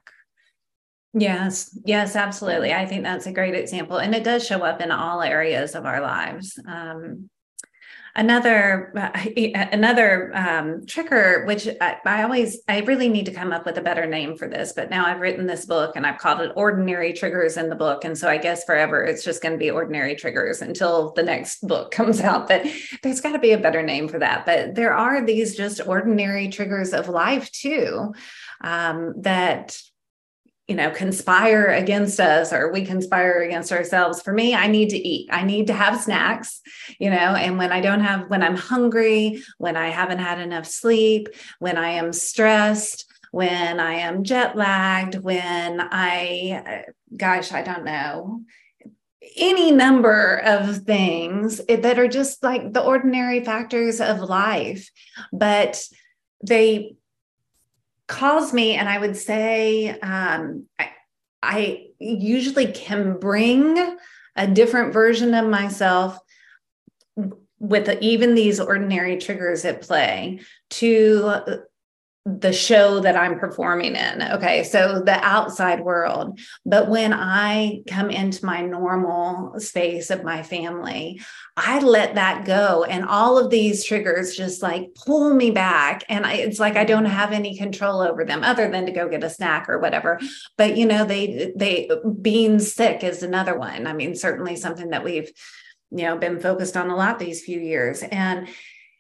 [1.14, 2.74] Yes, yes, absolutely.
[2.74, 3.98] I think that's a great example.
[3.98, 6.60] And it does show up in all areas of our lives.
[6.68, 7.30] Um,
[8.18, 8.92] another
[9.54, 13.82] another um, trigger which I, I, always i really need to come up with a
[13.82, 17.14] better name for this but now i've written this book and i've called it ordinary
[17.14, 20.16] triggers in the book and so i guess forever it's just going to be ordinary
[20.16, 22.66] triggers until the next book comes out but
[23.04, 26.50] there's got to be a better name for that but there are these just ordinary
[26.50, 28.14] triggers of life too
[28.62, 29.78] um, that
[30.68, 34.22] you know conspire against us or we conspire against ourselves.
[34.22, 35.30] For me i need to eat.
[35.32, 36.62] I need to have snacks
[37.00, 40.66] you know and when i don't have when i'm hungry when i haven't had enough
[40.66, 47.84] sleep when i am stressed when i am jet lagged when i gosh i don't
[47.84, 48.42] know
[49.36, 54.90] any number of things that are just like the ordinary factors of life
[55.32, 55.84] but
[56.44, 56.96] they
[58.08, 60.92] calls me and I would say, um, I,
[61.44, 63.98] I usually can bring
[64.36, 66.18] a different version of myself
[67.60, 70.40] with even these ordinary triggers at play
[70.70, 71.64] to
[72.28, 74.22] the show that I'm performing in.
[74.22, 74.64] Okay.
[74.64, 76.40] So the outside world.
[76.66, 81.22] But when I come into my normal space of my family,
[81.56, 82.84] I let that go.
[82.84, 86.04] And all of these triggers just like pull me back.
[86.10, 89.08] And I, it's like I don't have any control over them other than to go
[89.08, 90.20] get a snack or whatever.
[90.58, 91.90] But, you know, they, they,
[92.22, 93.88] being sick is another one.
[93.88, 95.32] I mean, certainly something that we've,
[95.92, 98.04] you know, been focused on a lot these few years.
[98.04, 98.50] And,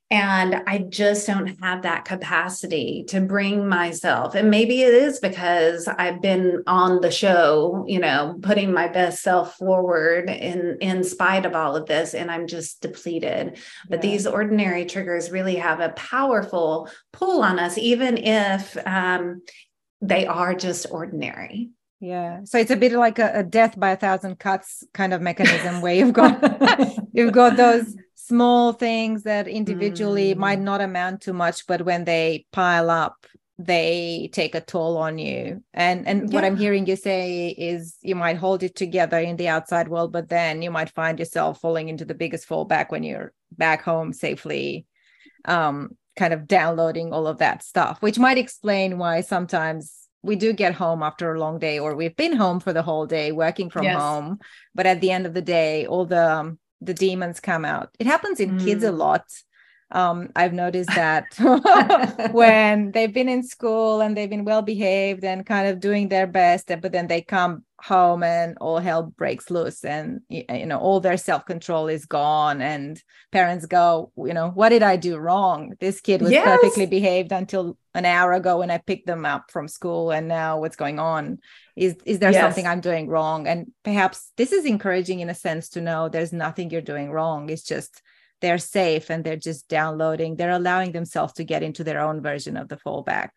[0.09, 4.35] and I just don't have that capacity to bring myself.
[4.35, 9.21] And maybe it is because I've been on the show, you know, putting my best
[9.21, 13.57] self forward in in spite of all of this and I'm just depleted.
[13.89, 14.11] But yeah.
[14.11, 19.41] these ordinary triggers really have a powerful pull on us even if um,
[20.01, 21.71] they are just ordinary.
[21.99, 22.45] Yeah.
[22.45, 25.81] So it's a bit like a, a death by a thousand cuts kind of mechanism
[25.81, 26.41] where you've got
[27.11, 27.93] you've got those
[28.27, 30.37] small things that individually mm.
[30.37, 33.25] might not amount to much but when they pile up
[33.59, 36.35] they take a toll on you and and yeah.
[36.35, 40.11] what i'm hearing you say is you might hold it together in the outside world
[40.11, 44.13] but then you might find yourself falling into the biggest fallback when you're back home
[44.13, 44.85] safely
[45.45, 50.51] um, kind of downloading all of that stuff, which might explain why sometimes we do
[50.51, 53.69] get home after a long day or we've been home for the whole day working
[53.69, 53.95] from yes.
[53.95, 54.39] home
[54.73, 58.07] but at the end of the day all the um, the demons come out it
[58.07, 58.63] happens in mm.
[58.63, 58.97] kids a mm.
[58.97, 59.23] lot
[59.89, 61.25] um, I've noticed that
[62.33, 66.27] when they've been in school and they've been well behaved and kind of doing their
[66.27, 70.99] best, but then they come home and all hell breaks loose and you know all
[70.99, 75.73] their self-control is gone and parents go you know what did i do wrong?
[75.79, 76.43] This kid was yes.
[76.45, 80.59] perfectly behaved until an hour ago when i picked them up from school and now
[80.59, 81.37] what's going on?
[81.75, 82.41] Is is there yes.
[82.41, 83.47] something i'm doing wrong?
[83.47, 87.49] And perhaps this is encouraging in a sense to know there's nothing you're doing wrong.
[87.49, 88.01] It's just
[88.41, 92.57] they're safe and they're just downloading they're allowing themselves to get into their own version
[92.57, 93.29] of the fallback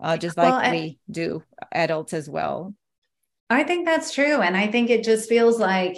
[0.00, 2.74] uh, just like well, we do adults as well
[3.50, 5.96] i think that's true and i think it just feels like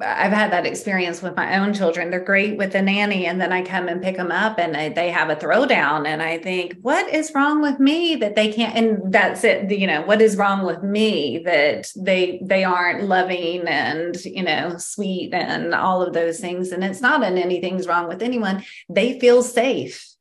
[0.00, 2.10] I've had that experience with my own children.
[2.10, 5.10] They're great with the nanny, and then I come and pick them up, and they
[5.10, 8.76] have a throwdown, and I think, what is wrong with me that they can't?
[8.76, 9.70] And that's it.
[9.70, 14.76] You know, what is wrong with me that they they aren't loving and you know
[14.78, 16.70] sweet and all of those things?
[16.70, 18.64] And it's not in anything's wrong with anyone.
[18.88, 20.13] They feel safe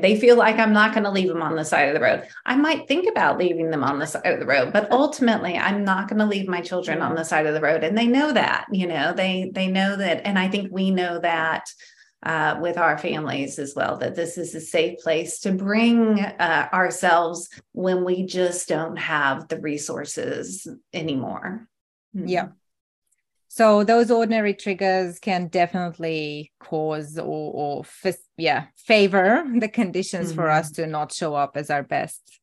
[0.00, 2.26] they feel like I'm not going to leave them on the side of the road.
[2.46, 5.84] I might think about leaving them on the side of the road, but ultimately I'm
[5.84, 7.84] not going to leave my children on the side of the road.
[7.84, 10.22] And they know that, you know, they they know that.
[10.24, 11.68] And I think we know that
[12.22, 16.68] uh, with our families as well, that this is a safe place to bring uh,
[16.72, 21.66] ourselves when we just don't have the resources anymore.
[22.14, 22.48] Yeah.
[23.54, 30.36] So those ordinary triggers can definitely cause or, or yeah, favor the conditions mm-hmm.
[30.36, 30.84] for us mm-hmm.
[30.84, 32.40] to not show up as our best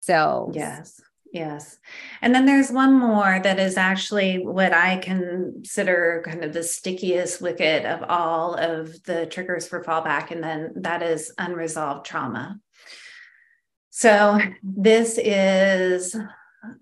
[0.00, 0.56] selves.
[0.56, 0.98] Yes.
[1.30, 1.76] Yes.
[2.22, 7.42] And then there's one more that is actually what I consider kind of the stickiest
[7.42, 10.30] wicket of all of the triggers for fallback.
[10.30, 12.58] And then that is unresolved trauma.
[13.90, 16.16] So this is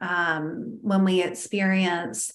[0.00, 2.30] um, when we experience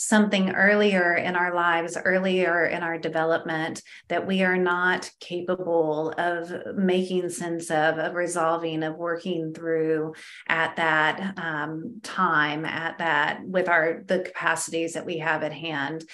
[0.00, 6.76] something earlier in our lives, earlier in our development that we are not capable of
[6.76, 10.14] making sense of, of resolving, of working through
[10.46, 16.04] at that um, time, at that with our the capacities that we have at hand.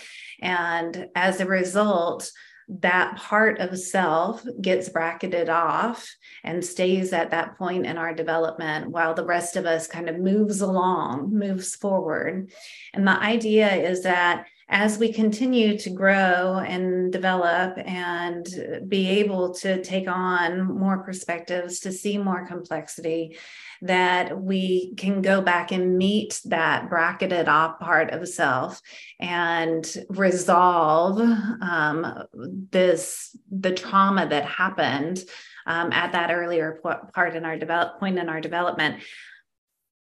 [0.41, 2.31] And as a result,
[2.69, 6.09] that part of self gets bracketed off
[6.43, 10.19] and stays at that point in our development while the rest of us kind of
[10.19, 12.51] moves along, moves forward.
[12.93, 18.47] And the idea is that as we continue to grow and develop and
[18.89, 23.37] be able to take on more perspectives, to see more complexity,
[23.85, 28.81] that we can go back and meet that bracketed off part of self
[29.21, 32.25] and resolve um,
[32.71, 35.23] this the trauma that happened
[35.67, 36.81] um, at that earlier
[37.15, 39.03] part in our develop point in our development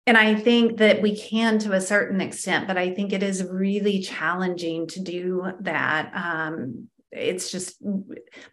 [0.07, 3.44] and I think that we can to a certain extent, but I think it is
[3.44, 6.11] really challenging to do that.
[6.14, 7.83] Um, it's just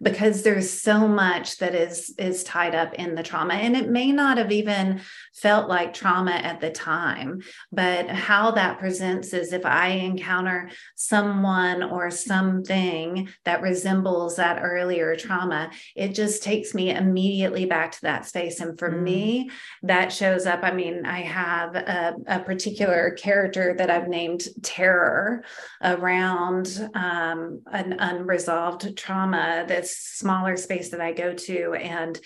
[0.02, 4.14] because there's so much that is is tied up in the trauma and it may
[4.14, 5.02] not have even
[5.34, 7.42] felt like trauma at the time
[7.74, 15.18] but how that presents is if i encounter someone or something that resembles that earlier
[15.18, 19.02] trauma it just takes me immediately back to that space and for mm.
[19.02, 19.50] me
[19.84, 25.44] that shows up i mean i have a, a particular character that i've named terror
[25.84, 32.20] around um, an unresolved unresolved trauma, this smaller space that I go to, and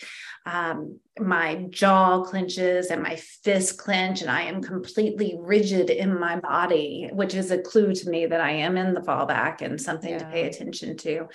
[0.46, 6.40] um, my jaw clenches and my fist clench, and I am completely rigid in my
[6.40, 10.12] body, which is a clue to me that I am in the fallback and something
[10.12, 10.20] yeah.
[10.20, 11.28] to pay attention to.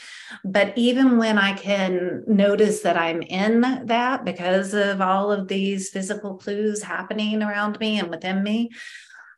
[0.44, 5.90] But even when I can notice that I'm in that because of all of these
[5.90, 8.70] physical clues happening around me and within me,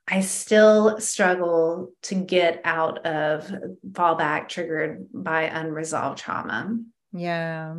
[0.09, 3.53] I still struggle to get out of
[3.91, 6.79] fallback triggered by unresolved trauma.
[7.13, 7.77] Yeah.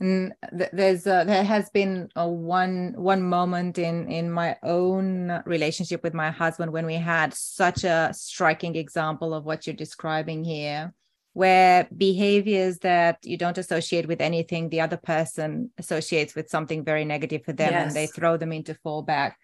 [0.00, 6.04] And there's a, there has been a one one moment in in my own relationship
[6.04, 10.94] with my husband when we had such a striking example of what you're describing here
[11.32, 17.04] where behaviors that you don't associate with anything the other person associates with something very
[17.04, 17.86] negative for them yes.
[17.86, 19.34] and they throw them into fallback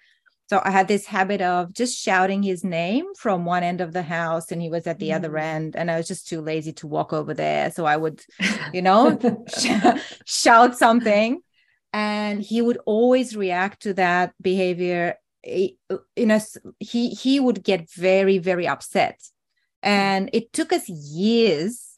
[0.49, 4.03] so I had this habit of just shouting his name from one end of the
[4.03, 5.17] house and he was at the mm.
[5.17, 7.71] other end and I was just too lazy to walk over there.
[7.71, 8.23] So I would,
[8.73, 9.19] you know,
[9.57, 9.69] sh-
[10.27, 11.41] shout something
[11.93, 15.17] and he would always react to that behavior
[15.47, 15.77] you
[16.17, 16.41] know
[16.81, 19.21] he he would get very very upset
[19.83, 21.95] and it took us years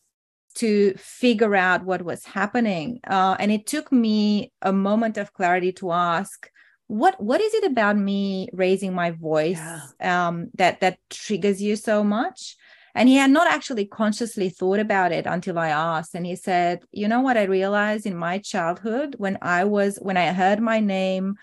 [0.56, 2.98] to figure out what was happening.
[3.06, 6.50] Uh, and it took me a moment of clarity to ask,
[6.88, 10.28] what what is it about me raising my voice yeah.
[10.28, 12.56] um, that that triggers you so much?
[12.94, 16.14] And he had not actually consciously thought about it until I asked.
[16.14, 20.16] And he said, You know what I realized in my childhood when I was, when
[20.16, 21.34] I heard my name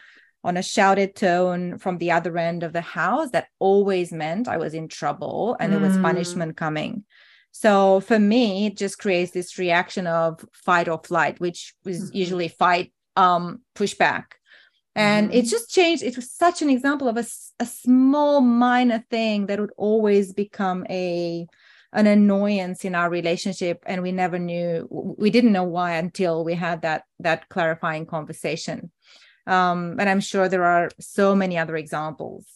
[0.44, 4.58] on a shouted tone from the other end of the house, that always meant I
[4.58, 5.76] was in trouble and mm.
[5.76, 6.02] there was mm.
[6.02, 7.04] punishment coming.
[7.52, 12.18] So for me, it just creates this reaction of fight or flight, which is mm-hmm.
[12.18, 14.24] usually fight, um, pushback.
[14.96, 15.38] And mm-hmm.
[15.38, 16.04] it just changed.
[16.04, 17.26] It was such an example of a,
[17.60, 21.48] a small, minor thing that would always become a
[21.94, 26.56] an annoyance in our relationship and we never knew we didn't know why until we
[26.56, 28.92] had that that clarifying conversation
[29.46, 32.48] um, and i'm sure there are so many other examples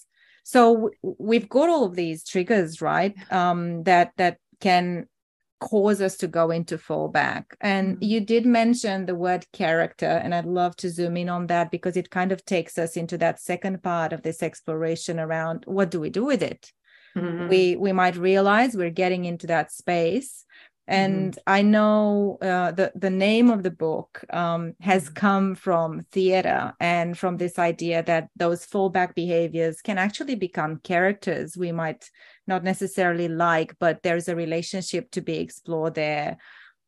[0.44, 5.08] so we've got all of these triggers right um, that that can
[5.60, 7.46] cause us to go into fallback.
[7.62, 8.04] And mm-hmm.
[8.04, 11.98] you did mention the word character, and I'd love to zoom in on that because
[11.98, 16.00] it kind of takes us into that second part of this exploration around what do
[16.00, 16.72] we do with it?
[17.16, 17.48] Mm-hmm.
[17.48, 20.46] We we might realize we're getting into that space
[20.88, 21.40] and mm-hmm.
[21.48, 25.14] i know uh, the the name of the book um, has mm-hmm.
[25.14, 31.58] come from theater and from this idea that those fallback behaviors can actually become characters
[31.58, 32.10] we might
[32.48, 36.38] not necessarily like but there's a relationship to be explored there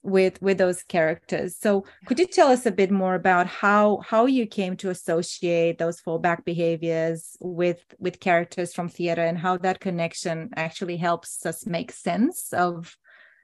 [0.01, 4.25] with with those characters so could you tell us a bit more about how how
[4.25, 9.81] you came to associate those fallback behaviors with with characters from theater and how that
[9.81, 12.95] connection actually helps us make sense of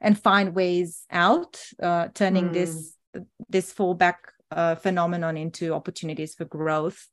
[0.06, 2.54] and find ways out, uh, turning mm.
[2.54, 2.96] this
[3.50, 4.18] this fallback
[4.52, 7.10] uh, phenomenon into opportunities for growth.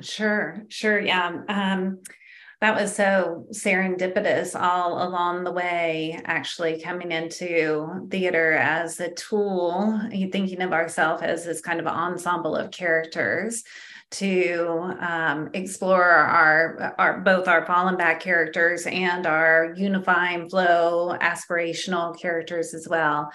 [0.00, 1.32] Sure, sure, yeah.
[1.48, 2.00] Um,
[2.64, 10.00] that was so serendipitous all along the way, actually coming into theater as a tool,
[10.32, 13.64] thinking of ourselves as this kind of ensemble of characters
[14.12, 22.18] to um, explore our, our both our fallen back characters and our unifying flow aspirational
[22.18, 23.30] characters as well.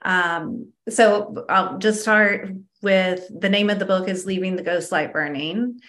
[0.00, 2.50] Um, so I'll just start
[2.80, 5.80] with the name of the book is Leaving the Ghost Light Burning.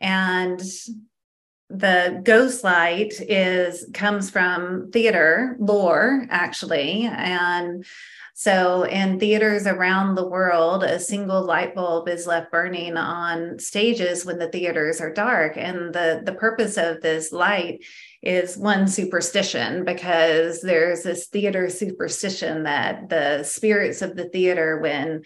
[0.00, 0.60] And
[1.70, 7.84] the ghost light is comes from theater lore actually and
[8.40, 14.24] so, in theaters around the world, a single light bulb is left burning on stages
[14.24, 15.58] when the theaters are dark.
[15.58, 17.84] And the, the purpose of this light
[18.22, 25.22] is one superstition because there's this theater superstition that the spirits of the theater, when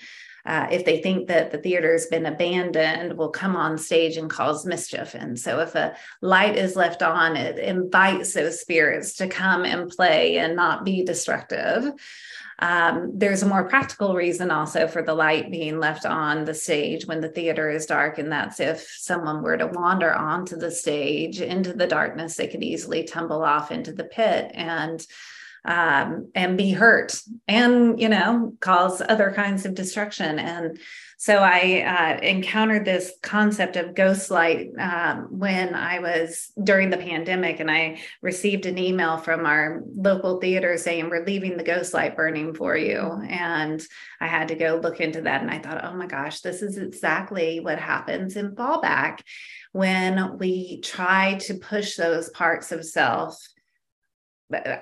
[0.46, 4.66] uh, if they think that the theater's been abandoned, will come on stage and cause
[4.66, 5.14] mischief.
[5.14, 9.90] And so, if a light is left on, it invites those spirits to come and
[9.90, 11.92] play and not be destructive.
[12.60, 17.06] Um, there's a more practical reason also for the light being left on the stage
[17.06, 21.40] when the theater is dark, and that's if someone were to wander onto the stage
[21.40, 25.04] into the darkness, they could easily tumble off into the pit and
[25.64, 30.78] um, and be hurt and you know cause other kinds of destruction and
[31.24, 36.98] so I uh, encountered this concept of ghost light um, when I was during the
[36.98, 41.94] pandemic, and I received an email from our local theater saying, We're leaving the ghost
[41.94, 43.00] light burning for you.
[43.26, 43.82] And
[44.20, 45.40] I had to go look into that.
[45.40, 49.20] And I thought, Oh my gosh, this is exactly what happens in fallback
[49.72, 53.40] when we try to push those parts of self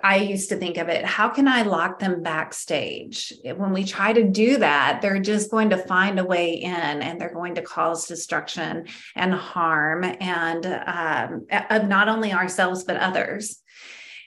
[0.03, 3.33] I used to think of it, how can I lock them backstage?
[3.45, 7.21] When we try to do that, they're just going to find a way in and
[7.21, 13.62] they're going to cause destruction and harm and um, of not only ourselves, but others.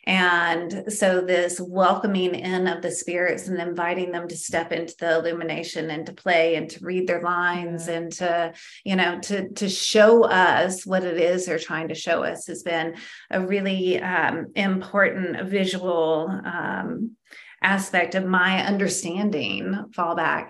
[0.08, 5.18] And so, this welcoming in of the spirits and inviting them to step into the
[5.18, 8.54] illumination and to play and to read their lines and to,
[8.84, 12.62] you know, to, to show us what it is they're trying to show us has
[12.62, 12.96] been
[13.32, 17.16] a really um, important visual um,
[17.64, 20.50] aspect of my understanding fallback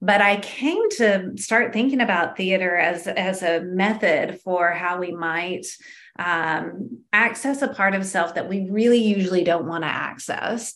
[0.00, 5.12] but i came to start thinking about theater as as a method for how we
[5.12, 5.66] might
[6.18, 10.74] um, access a part of self that we really usually don't want to access.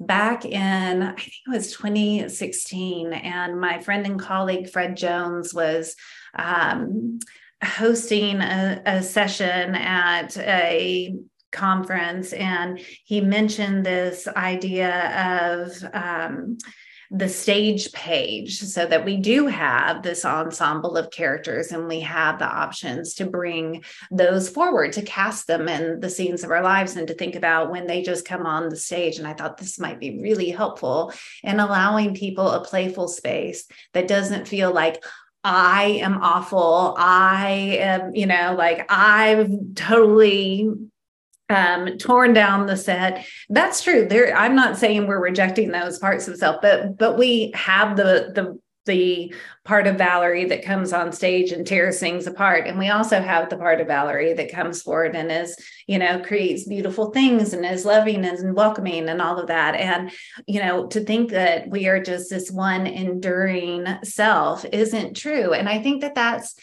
[0.00, 5.96] Back in, I think it was 2016, and my friend and colleague Fred Jones was
[6.34, 7.18] um,
[7.62, 11.16] hosting a, a session at a
[11.50, 16.58] conference, and he mentioned this idea of um,
[17.10, 22.38] the stage page so that we do have this ensemble of characters and we have
[22.38, 26.96] the options to bring those forward to cast them in the scenes of our lives
[26.96, 29.78] and to think about when they just come on the stage and i thought this
[29.78, 35.02] might be really helpful in allowing people a playful space that doesn't feel like
[35.44, 36.94] I am awful.
[36.98, 40.68] I am, you know, like I've totally
[41.48, 43.26] um, torn down the set.
[43.48, 44.06] That's true.
[44.06, 48.32] There, I'm not saying we're rejecting those parts of self, but but we have the
[48.34, 49.32] the the
[49.64, 52.66] part of Valerie that comes on stage and tears things apart.
[52.66, 55.54] And we also have the part of Valerie that comes forward and is,
[55.86, 59.74] you know, creates beautiful things and is loving and welcoming and all of that.
[59.74, 60.10] And,
[60.46, 65.52] you know, to think that we are just this one enduring self isn't true.
[65.52, 66.54] And I think that that's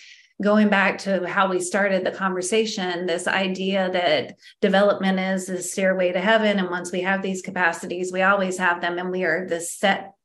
[0.42, 6.12] going back to how we started the conversation, this idea that development is the stairway
[6.12, 6.60] to heaven.
[6.60, 10.16] And once we have these capacities, we always have them, and we are this set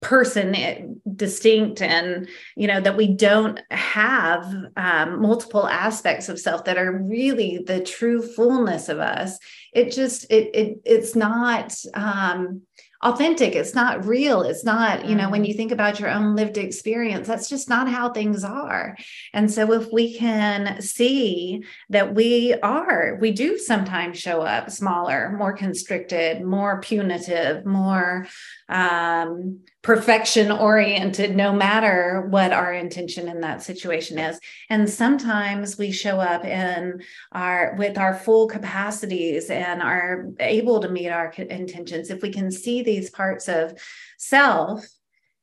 [0.00, 0.82] person eh,
[1.16, 7.02] distinct and you know that we don't have um, multiple aspects of self that are
[7.02, 9.40] really the true fullness of us
[9.72, 12.62] it just it, it it's not um
[13.02, 15.50] authentic it's not real it's not you know when mm-hmm.
[15.50, 18.96] you think about your own lived experience that's just not how things are
[19.32, 25.32] and so if we can see that we are we do sometimes show up smaller
[25.38, 28.26] more constricted more punitive more
[28.68, 34.40] um, perfection oriented no matter what our intention in that situation is.
[34.68, 37.00] And sometimes we show up in
[37.32, 42.10] our with our full capacities and are able to meet our intentions.
[42.10, 43.78] If we can see these parts of
[44.18, 44.84] self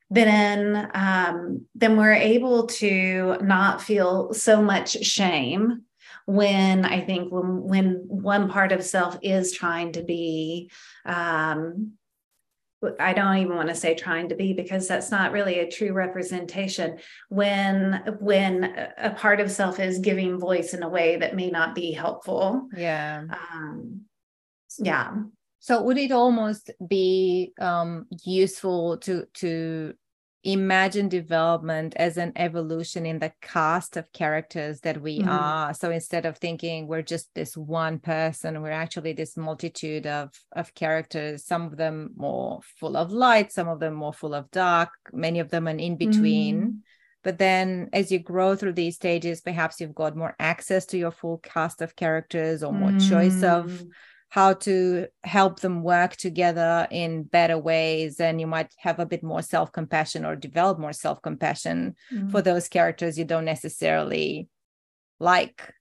[0.09, 5.81] then um, then we're able to not feel so much shame
[6.27, 10.69] when i think when when one part of self is trying to be
[11.05, 11.93] um,
[12.99, 15.93] I don't even want to say trying to be because that's not really a true
[15.93, 21.49] representation when when a part of self is giving voice in a way that may
[21.49, 22.67] not be helpful.
[22.75, 23.23] Yeah.
[23.29, 24.01] Um,
[24.79, 25.13] yeah.
[25.59, 29.93] So would it almost be um, useful to to
[30.45, 35.29] imagine development as an evolution in the cast of characters that we mm-hmm.
[35.29, 40.29] are so instead of thinking we're just this one person we're actually this multitude of
[40.55, 44.49] of characters some of them more full of light some of them more full of
[44.51, 46.77] dark many of them an in between mm-hmm.
[47.23, 51.11] but then as you grow through these stages perhaps you've got more access to your
[51.11, 53.09] full cast of characters or more mm-hmm.
[53.09, 53.89] choice of mm
[54.35, 59.23] how to help them work together in better ways and you might have a bit
[59.23, 62.31] more self-compassion or develop more self-compassion mm.
[62.31, 64.49] for those characters you don't necessarily
[65.19, 65.73] like.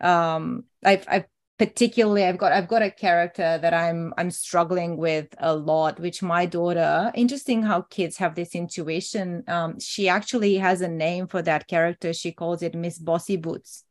[0.00, 1.28] Um i've i've
[1.58, 6.24] particularly i've got i've got a character that i'm i'm struggling with a lot which
[6.24, 11.40] my daughter interesting how kids have this intuition um she actually has a name for
[11.42, 12.12] that character.
[12.12, 13.84] She calls it miss bossy boots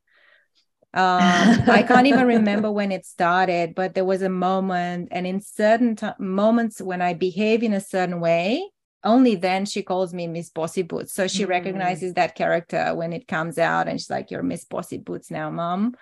[0.93, 5.39] um, I can't even remember when it started, but there was a moment, and in
[5.39, 8.61] certain t- moments when I behave in a certain way,
[9.03, 11.13] only then she calls me Miss Bossy Boots.
[11.13, 11.49] So she mm.
[11.49, 15.49] recognizes that character when it comes out, and she's like, "You're Miss Bossy Boots now,
[15.49, 15.95] mom."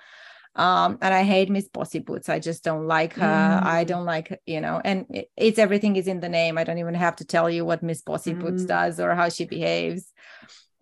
[0.55, 2.27] Um, and I hate Miss Bossy Boots.
[2.27, 3.21] I just don't like her.
[3.21, 3.63] Mm.
[3.63, 6.57] I don't like, you know, and it, it's everything is in the name.
[6.57, 8.39] I don't even have to tell you what Miss Bossy mm.
[8.39, 10.11] Boots does or how she behaves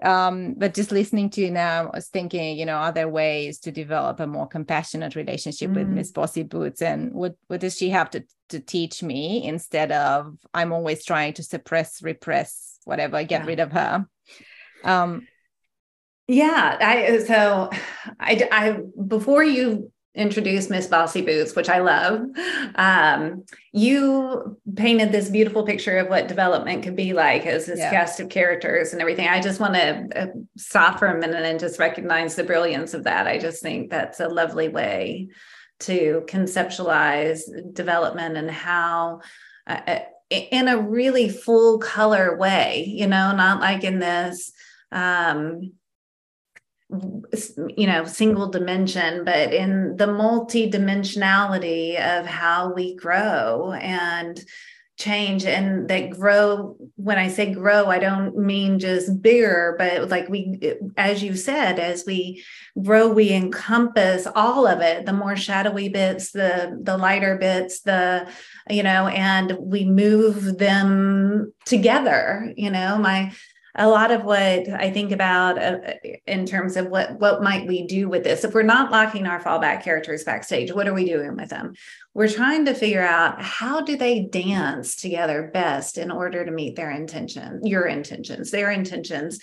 [0.03, 3.59] um, but just listening to you now, I was thinking, you know, are there ways
[3.61, 5.75] to develop a more compassionate relationship mm.
[5.75, 9.91] with Miss Bossy Boots, and what what does she have to to teach me instead
[9.91, 13.47] of I'm always trying to suppress, repress, whatever, get yeah.
[13.47, 14.05] rid of her.
[14.83, 15.27] Um,
[16.27, 17.69] yeah, I so
[18.19, 22.21] I I before you introduced Miss Bossy Boots, which I love.
[22.75, 27.91] Um, you painted this beautiful picture of what development could be like as this yeah.
[27.91, 29.27] cast of characters and everything.
[29.27, 33.03] I just want to uh, stop for a minute and just recognize the brilliance of
[33.05, 33.27] that.
[33.27, 35.29] I just think that's a lovely way
[35.81, 37.41] to conceptualize
[37.73, 39.21] development and how.
[39.65, 39.99] Uh, uh
[40.29, 44.51] in a really full color way, you know, not like in this
[44.91, 45.71] um
[46.89, 54.41] you know single dimension but in the multi-dimensionality of how we grow and
[54.97, 60.29] change and that grow when i say grow i don't mean just bigger but like
[60.29, 60.59] we
[60.95, 62.43] as you said as we
[62.81, 68.27] grow we encompass all of it the more shadowy bits the the lighter bits the
[68.69, 73.31] you know and we move them together you know my
[73.77, 75.93] a lot of what I think about uh,
[76.25, 78.43] in terms of what what might we do with this?
[78.43, 81.73] If we're not locking our fallback characters backstage what are we doing with them?
[82.13, 86.75] We're trying to figure out how do they dance together best in order to meet
[86.75, 89.39] their intention your intentions their intentions.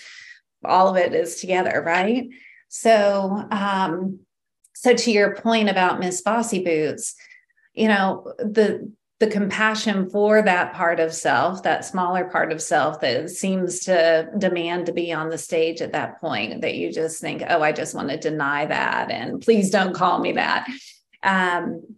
[0.65, 2.29] All of it is together right?
[2.69, 4.19] So um
[4.75, 7.15] so to your point about miss bossy boots
[7.73, 8.93] you know the
[9.25, 14.29] the compassion for that part of self, that smaller part of self that seems to
[14.37, 17.73] demand to be on the stage at that point, that you just think, oh, I
[17.73, 19.11] just want to deny that.
[19.11, 20.69] And please don't call me that.
[21.23, 21.97] Um,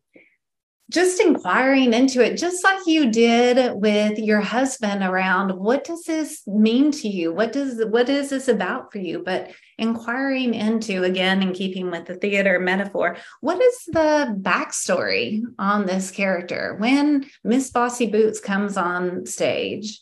[0.91, 6.47] just inquiring into it, just like you did with your husband around what does this
[6.47, 7.33] mean to you?
[7.33, 9.23] What does what is this about for you?
[9.25, 15.87] But inquiring into again in keeping with the theater metaphor, what is the backstory on
[15.87, 16.77] this character?
[16.79, 20.01] When Miss Bossy Boots comes on stage,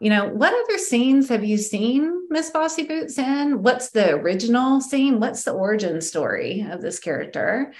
[0.00, 3.62] you know, what other scenes have you seen Miss Bossy Boots in?
[3.62, 5.20] What's the original scene?
[5.20, 7.72] What's the origin story of this character?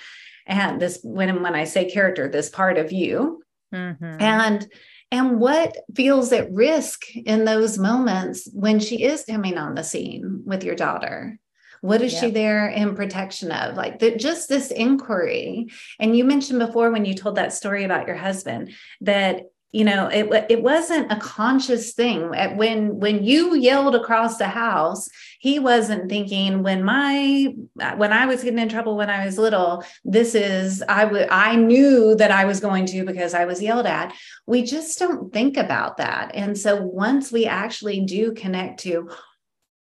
[0.53, 3.43] And this when when i say character this part of you
[3.75, 4.17] mm-hmm.
[4.21, 4.69] and
[5.11, 10.43] and what feels at risk in those moments when she is coming on the scene
[10.45, 11.39] with your daughter
[11.81, 12.21] what is yeah.
[12.21, 17.05] she there in protection of like the, just this inquiry and you mentioned before when
[17.05, 21.95] you told that story about your husband that you know it, it wasn't a conscious
[21.95, 25.09] thing when when you yelled across the house
[25.43, 27.53] he wasn't thinking when my
[27.97, 31.57] when i was getting in trouble when i was little this is i would i
[31.57, 34.15] knew that i was going to because i was yelled at.
[34.47, 36.33] We just don't think about that.
[36.35, 39.11] And so once we actually do connect to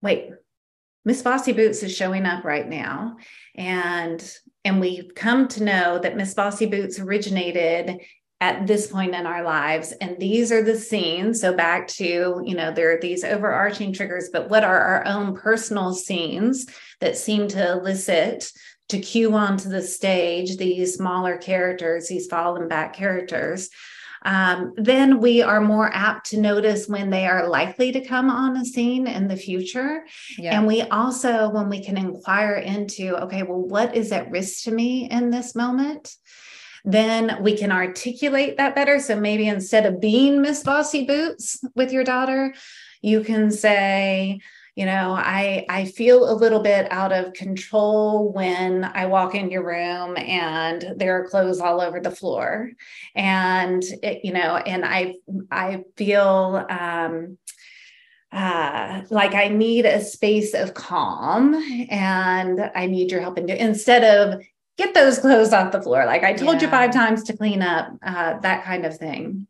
[0.01, 0.31] wait
[1.05, 3.17] miss bossy boots is showing up right now.
[3.55, 4.21] And
[4.63, 7.99] and we've come to know that Miss Bossy Boots originated
[8.41, 12.55] at this point in our lives and these are the scenes so back to you
[12.55, 16.65] know there are these overarching triggers but what are our own personal scenes
[16.99, 18.51] that seem to elicit
[18.89, 23.69] to cue onto the stage these smaller characters these fallen back characters
[24.23, 28.55] um, then we are more apt to notice when they are likely to come on
[28.55, 30.05] a scene in the future.
[30.37, 30.57] Yeah.
[30.57, 34.71] And we also, when we can inquire into, okay, well, what is at risk to
[34.71, 36.15] me in this moment?
[36.83, 38.99] Then we can articulate that better.
[38.99, 42.53] So maybe instead of being Miss Bossy Boots with your daughter,
[43.01, 44.39] you can say,
[44.75, 49.51] you know i i feel a little bit out of control when i walk in
[49.51, 52.71] your room and there are clothes all over the floor
[53.15, 55.13] and it, you know and i
[55.51, 57.37] i feel um
[58.33, 61.53] uh, like I need a space of calm
[61.89, 64.41] and I need your help in do instead of
[64.77, 66.05] get those clothes off the floor.
[66.05, 66.61] Like I told yeah.
[66.61, 69.47] you five times to clean up, uh, that kind of thing.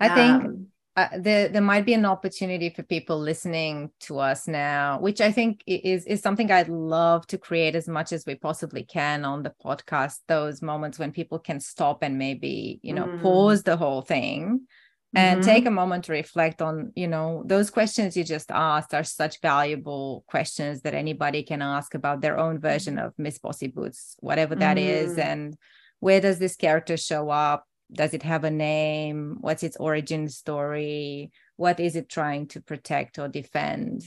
[0.00, 0.66] I think um,
[0.96, 5.32] uh, there there might be an opportunity for people listening to us now, which I
[5.32, 9.42] think is is something I'd love to create as much as we possibly can on
[9.42, 10.18] the podcast.
[10.28, 13.22] Those moments when people can stop and maybe you know mm.
[13.22, 14.66] pause the whole thing
[15.14, 15.50] and mm-hmm.
[15.50, 19.40] take a moment to reflect on you know those questions you just asked are such
[19.40, 24.54] valuable questions that anybody can ask about their own version of miss bossy boots whatever
[24.54, 24.86] that mm.
[24.86, 25.56] is, and
[26.00, 31.30] where does this character show up does it have a name what's its origin story
[31.56, 34.02] what is it trying to protect or defend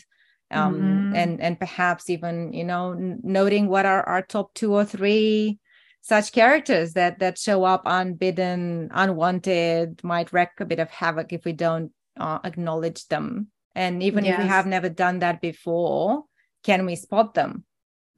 [0.49, 1.16] um, mm-hmm.
[1.16, 5.60] and and perhaps even you know noting what are our top two or three
[6.02, 11.43] such characters that that show up unbidden unwanted might wreak a bit of havoc if
[11.45, 14.34] we don't uh, acknowledge them and even yes.
[14.34, 16.24] if we have never done that before
[16.64, 17.64] can we spot them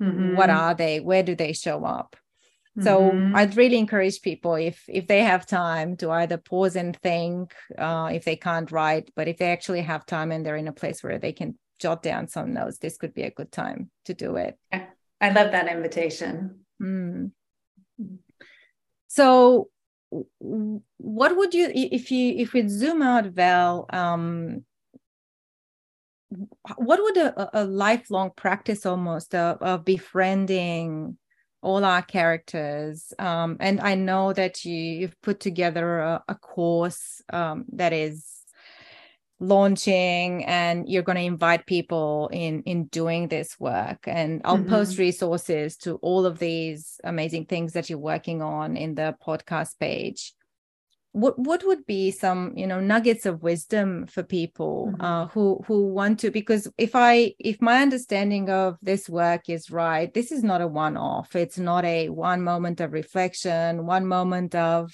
[0.02, 0.36] mm-hmm.
[0.36, 2.16] what are they where do they show up
[2.78, 2.84] mm-hmm.
[2.84, 7.54] so i'd really encourage people if if they have time to either pause and think
[7.78, 10.74] uh, if they can't write but if they actually have time and they're in a
[10.74, 14.14] place where they can jot down some notes this could be a good time to
[14.14, 17.32] do it i love that invitation mm.
[19.08, 19.70] So
[20.88, 24.66] what would you if you if we zoom out val um
[26.78, 31.18] what would a, a lifelong practice almost of, of befriending
[31.62, 33.14] all our characters?
[33.20, 38.39] Um, and i know that you you've put together a, a course um, that is
[39.40, 44.70] launching and you're going to invite people in in doing this work and i'll mm-hmm.
[44.70, 49.80] post resources to all of these amazing things that you're working on in the podcast
[49.80, 50.34] page
[51.12, 55.02] what what would be some you know nuggets of wisdom for people mm-hmm.
[55.02, 59.72] uh, who who want to because if i if my understanding of this work is
[59.72, 64.06] right this is not a one off it's not a one moment of reflection one
[64.06, 64.94] moment of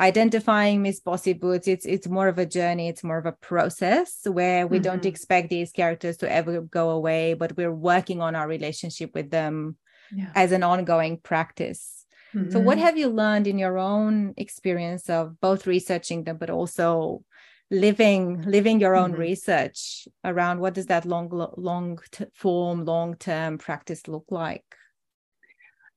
[0.00, 4.20] identifying Miss Bossy Boots, it's it's more of a journey, it's more of a process
[4.24, 4.84] where we mm-hmm.
[4.84, 9.30] don't expect these characters to ever go away, but we're working on our relationship with
[9.30, 9.76] them
[10.12, 10.30] yeah.
[10.34, 12.06] as an ongoing practice.
[12.34, 12.50] Mm-hmm.
[12.50, 17.22] So what have you learned in your own experience of both researching them but also
[17.70, 19.20] living living your own mm-hmm.
[19.20, 21.98] research around what does that long long
[22.34, 24.64] form long term practice look like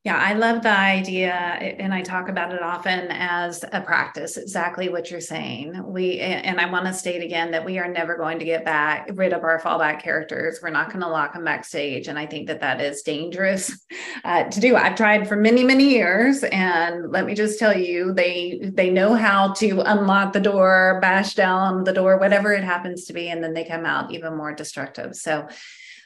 [0.08, 4.38] yeah, I love the idea, and I talk about it often as a practice.
[4.38, 5.84] Exactly what you're saying.
[5.86, 9.10] We and I want to state again that we are never going to get back
[9.16, 10.60] rid of our fallback characters.
[10.64, 13.86] We're not going to lock them backstage, and I think that that is dangerous
[14.24, 14.78] uh, to do.
[14.78, 19.14] I've tried for many, many years, and let me just tell you, they they know
[19.14, 23.44] how to unlock the door, bash down the door, whatever it happens to be, and
[23.44, 25.18] then they come out even more destructive.
[25.18, 25.50] So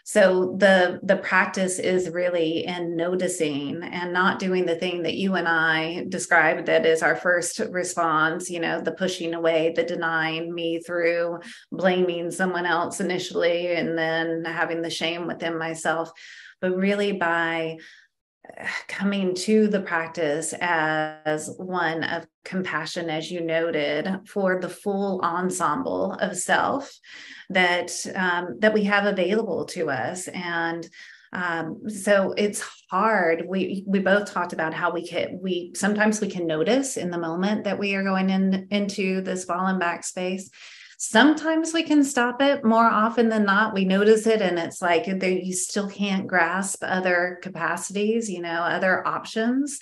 [0.03, 5.35] so the the practice is really in noticing and not doing the thing that you
[5.35, 10.53] and I described that is our first response, you know, the pushing away, the denying
[10.53, 11.39] me through
[11.71, 16.11] blaming someone else initially and then having the shame within myself,
[16.59, 17.77] but really by
[18.59, 25.21] uh, coming to the practice as one of compassion, as you noted, for the full
[25.21, 26.91] ensemble of self
[27.53, 30.87] that um, that we have available to us, and
[31.33, 33.45] um, so it's hard.
[33.47, 37.17] We we both talked about how we can we sometimes we can notice in the
[37.17, 40.49] moment that we are going in into this fallen back space
[41.03, 42.63] Sometimes we can stop it.
[42.63, 47.39] More often than not, we notice it and it's like you still can't grasp other
[47.41, 49.79] capacities, you know, other options.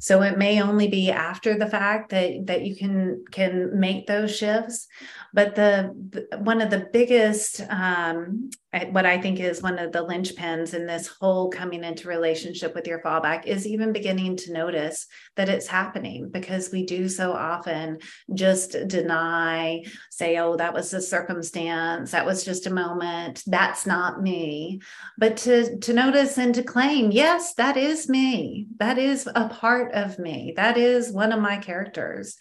[0.00, 4.34] So it may only be after the fact that that you can can make those
[4.34, 4.88] shifts.
[5.32, 8.50] But the, one of the biggest um,
[8.84, 12.86] what I think is one of the linchpins in this whole coming into relationship with
[12.86, 15.06] your fallback is even beginning to notice
[15.36, 17.98] that it's happening because we do so often
[18.34, 24.22] just deny, say, oh, that was a circumstance, that was just a moment, that's not
[24.22, 24.80] me.
[25.16, 29.92] But to, to notice and to claim, yes, that is me, that is a part
[29.92, 32.36] of me, that is one of my characters.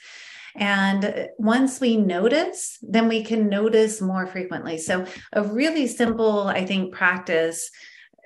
[0.56, 4.78] And once we notice, then we can notice more frequently.
[4.78, 7.70] So, a really simple, I think, practice.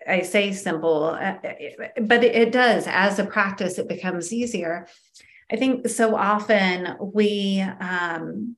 [0.07, 1.35] I say simple, uh,
[2.01, 2.85] but it does.
[2.87, 4.87] As a practice, it becomes easier.
[5.51, 8.55] I think so often we um,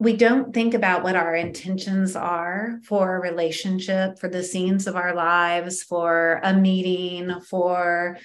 [0.00, 4.94] we don't think about what our intentions are for a relationship, for the scenes of
[4.94, 8.16] our lives, for a meeting, for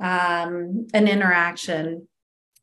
[0.00, 2.06] um, an interaction.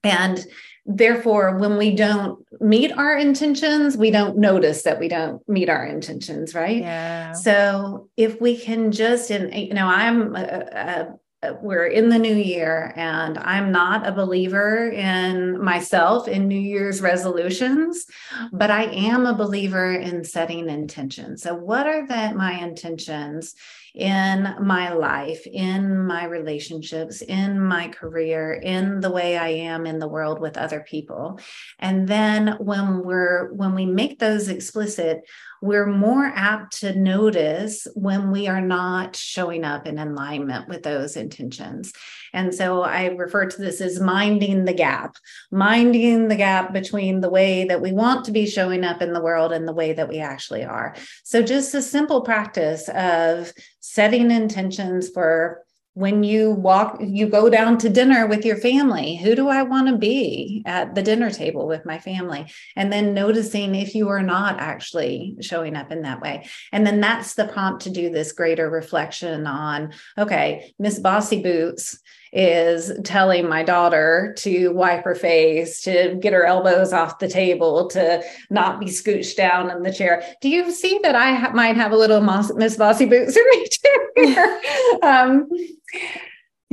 [0.03, 0.45] And
[0.85, 5.85] therefore when we don't meet our intentions we don't notice that we don't meet our
[5.85, 6.81] intentions right?
[6.81, 7.31] Yeah.
[7.33, 11.15] So if we can just and you know i'm a, a,
[11.61, 17.01] we're in the new year and i'm not a believer in myself in new year's
[17.01, 18.05] resolutions
[18.51, 23.55] but i am a believer in setting intentions so what are that my intentions
[23.93, 29.99] in my life, in my relationships, in my career, in the way I am in
[29.99, 31.39] the world with other people.
[31.77, 35.21] And then when we're when we make those explicit,
[35.63, 41.15] we're more apt to notice when we are not showing up in alignment with those
[41.15, 41.93] intentions.
[42.33, 45.15] And so I refer to this as minding the gap,
[45.51, 49.21] minding the gap between the way that we want to be showing up in the
[49.21, 50.97] world and the way that we actually are.
[51.23, 55.63] So just a simple practice of setting intentions for
[55.93, 59.87] when you walk you go down to dinner with your family who do i want
[59.87, 62.51] to be at the dinner table with my family?
[62.75, 66.47] And then noticing if you are not actually showing up in that way.
[66.71, 71.99] And then that's the prompt to do this greater reflection on okay miss bossy boots
[72.33, 77.87] is telling my daughter to wipe her face, to get her elbows off the table,
[77.89, 80.23] to not be scooched down in the chair.
[80.41, 82.21] Do you see that I ha- might have a little
[82.55, 83.37] Miss Bossy Boots
[84.15, 84.61] here?
[85.03, 85.47] um,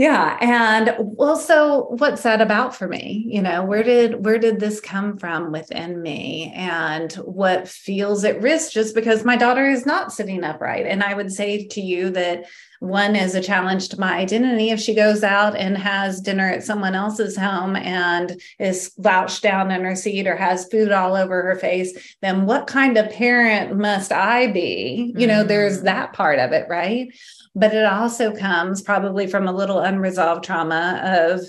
[0.01, 4.59] yeah and well so what's that about for me you know where did where did
[4.59, 9.85] this come from within me and what feels at risk just because my daughter is
[9.85, 12.47] not sitting upright and i would say to you that
[12.81, 16.65] one is a challenge to my identity if she goes out and has dinner at
[16.65, 21.43] someone else's home and is slouched down in her seat or has food all over
[21.43, 25.49] her face then what kind of parent must i be you know mm-hmm.
[25.49, 27.09] there's that part of it right
[27.55, 31.41] but it also comes probably from a little unresolved trauma of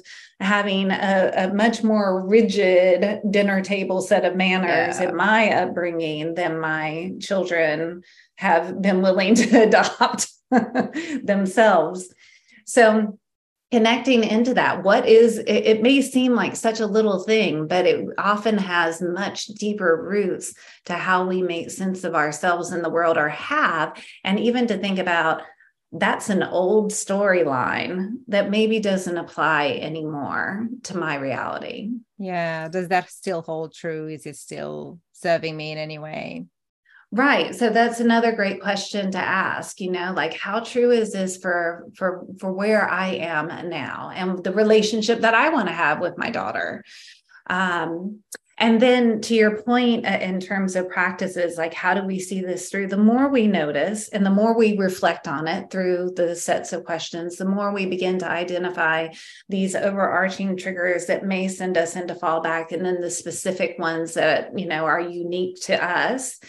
[0.42, 5.10] having a, a much more rigid dinner table set of manners yeah.
[5.10, 8.02] in my upbringing than my children
[8.36, 10.28] have been willing to adopt
[11.24, 12.14] themselves.
[12.66, 13.18] So
[13.72, 17.86] connecting into that what is it, it, may seem like such a little thing but
[17.86, 22.89] it often has much deeper roots to how we make sense of ourselves in the
[22.89, 23.97] world or have.
[24.26, 25.41] And even to think about
[25.93, 31.89] that's an old storyline that maybe doesn't apply anymore to my reality.
[32.18, 32.70] Yeah.
[32.70, 34.08] Does that still hold true?
[34.08, 36.45] Is it still serving me in any way
[37.14, 37.53] Right.
[37.53, 41.88] So that's another great question to ask, you know, like how true is this for
[41.95, 46.18] for for where I am now and the relationship that I want to have with
[46.18, 46.86] my daughter.
[47.49, 48.20] Um
[48.57, 52.41] and then to your point uh, in terms of practices like how do we see
[52.41, 56.36] this through the more we notice and the more we reflect on it through the
[56.36, 59.07] sets of questions the more we begin to identify
[59.49, 64.57] these overarching triggers that may send us into fallback and then the specific ones that
[64.57, 66.39] you know are unique to us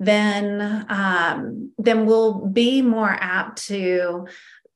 [0.00, 4.26] then um, then we'll be more apt to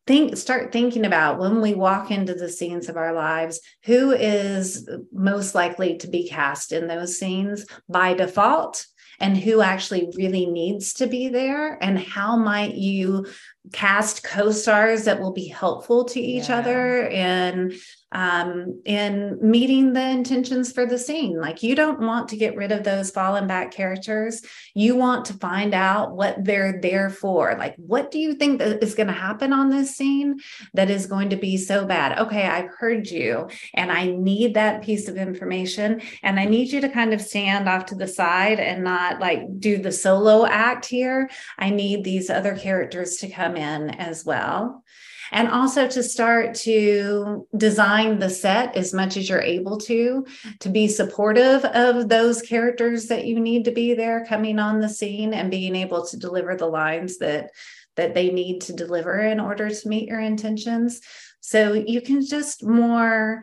[0.07, 4.89] think start thinking about when we walk into the scenes of our lives who is
[5.13, 8.87] most likely to be cast in those scenes by default
[9.21, 13.27] and who actually really needs to be there and how might you
[13.73, 16.59] cast co-stars that will be helpful to each yeah.
[16.59, 17.75] other and
[18.13, 21.39] um, in meeting the intentions for the scene.
[21.39, 24.43] Like you don't want to get rid of those fallen back characters.
[24.75, 27.57] You want to find out what they're there for.
[27.59, 30.39] Like, what do you think is going to happen on this scene
[30.75, 32.19] that is going to be so bad?
[32.19, 36.81] Okay, I've heard you, and I need that piece of information, and I need you
[36.81, 40.87] to kind of stand off to the side and not like do the solo act
[40.87, 41.29] here.
[41.59, 44.83] I need these other characters to come in as well
[45.33, 50.27] and also to start to design the set as much as you're able to
[50.61, 54.89] to be supportive of those characters that you need to be there coming on the
[54.89, 57.51] scene and being able to deliver the lines that
[57.97, 61.01] that they need to deliver in order to meet your intentions.
[61.41, 63.43] So you can just more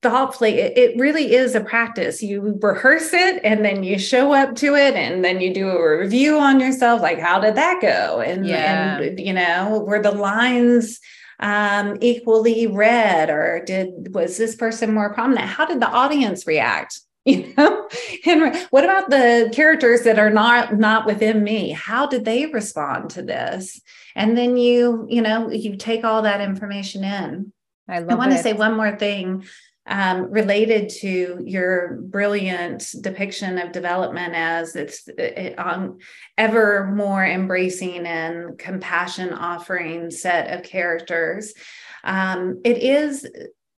[0.00, 2.22] thoughtfully it, it, really is a practice.
[2.22, 5.98] You rehearse it and then you show up to it and then you do a
[5.98, 8.20] review on yourself like how did that go?
[8.20, 8.98] And, yeah.
[8.98, 11.00] and you know were the lines
[11.40, 15.46] um, equally read or did was this person more prominent?
[15.46, 17.00] How did the audience react?
[17.26, 17.88] You know?
[18.26, 21.70] And what about the characters that are not not within me?
[21.70, 23.80] How did they respond to this?
[24.14, 27.50] And then you you know you take all that information in.
[27.88, 29.44] I, I want to say one more thing
[29.86, 35.98] um, related to your brilliant depiction of development as it's it, um,
[36.38, 41.52] ever more embracing and compassion offering set of characters.
[42.02, 43.28] Um, it is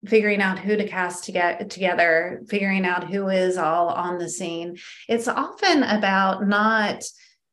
[0.07, 4.29] figuring out who to cast to get together, figuring out who is all on the
[4.29, 4.77] scene.
[5.09, 7.03] It's often about not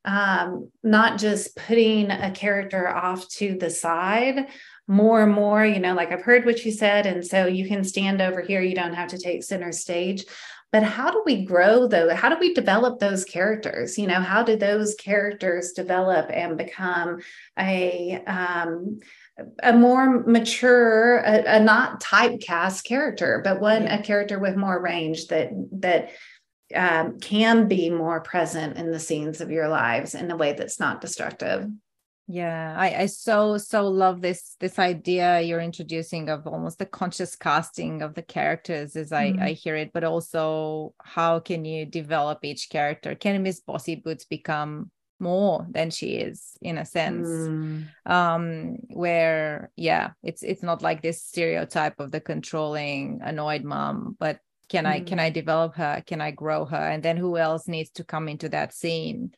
[0.06, 4.48] um, not just putting a character off to the side,
[4.88, 7.06] more and more, you know, like I've heard what you said.
[7.06, 10.26] And so you can stand over here, you don't have to take center stage.
[10.74, 12.14] But how do we grow though?
[12.16, 13.98] How do we develop those characters?
[13.98, 17.20] You know, how do those characters develop and become
[17.58, 19.00] a um,
[19.62, 24.00] a more mature, a, a, not typecast character, but one yeah.
[24.00, 26.10] a character with more range that that
[26.74, 30.80] um, can be more present in the scenes of your lives in a way that's
[30.80, 31.68] not destructive
[32.28, 37.36] yeah i i so so love this this idea you're introducing of almost the conscious
[37.36, 39.42] casting of the characters as i mm-hmm.
[39.42, 44.24] i hear it but also how can you develop each character can miss bossy boots
[44.24, 47.86] become more than she is in a sense mm.
[48.06, 54.40] um where yeah it's it's not like this stereotype of the controlling annoyed mom but
[54.70, 54.90] can mm.
[54.90, 55.22] i can mm.
[55.22, 58.50] i develop her can i grow her and then who else needs to come into
[58.50, 59.32] that scene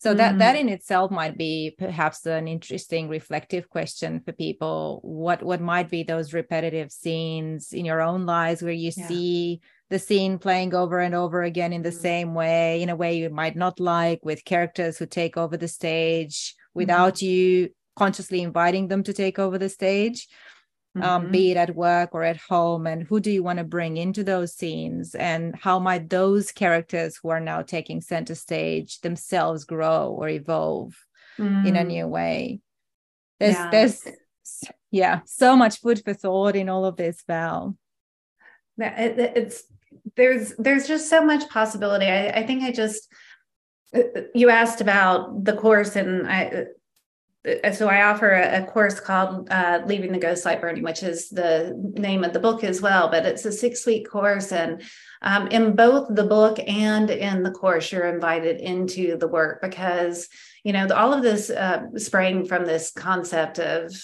[0.00, 0.18] so mm-hmm.
[0.18, 0.68] that that mm-hmm.
[0.68, 6.02] in itself might be perhaps an interesting reflective question for people what what might be
[6.02, 9.06] those repetitive scenes in your own lives where you yeah.
[9.06, 12.00] see the scene playing over and over again in the mm-hmm.
[12.00, 15.68] same way in a way you might not like with characters who take over the
[15.68, 17.26] stage without mm-hmm.
[17.26, 20.28] you consciously inviting them to take over the stage
[20.96, 21.08] mm-hmm.
[21.08, 23.96] um, be it at work or at home and who do you want to bring
[23.96, 29.64] into those scenes and how might those characters who are now taking center stage themselves
[29.64, 30.94] grow or evolve
[31.38, 31.66] mm.
[31.66, 31.88] in a mm.
[31.88, 32.60] new way
[33.38, 33.70] there's yeah.
[33.70, 34.06] there's
[34.90, 37.76] yeah so much food for thought in all of this val
[38.78, 39.64] it, it's
[40.16, 43.08] there's there's just so much possibility I, I think i just
[43.94, 46.64] uh, you asked about the course and i uh,
[47.72, 51.30] so I offer a, a course called uh, Leaving the Ghost Light Burning, which is
[51.30, 53.08] the name of the book as well.
[53.08, 54.52] But it's a six week course.
[54.52, 54.82] And
[55.22, 60.28] um, in both the book and in the course, you're invited into the work because,
[60.64, 63.94] you know, all of this uh, sprang from this concept of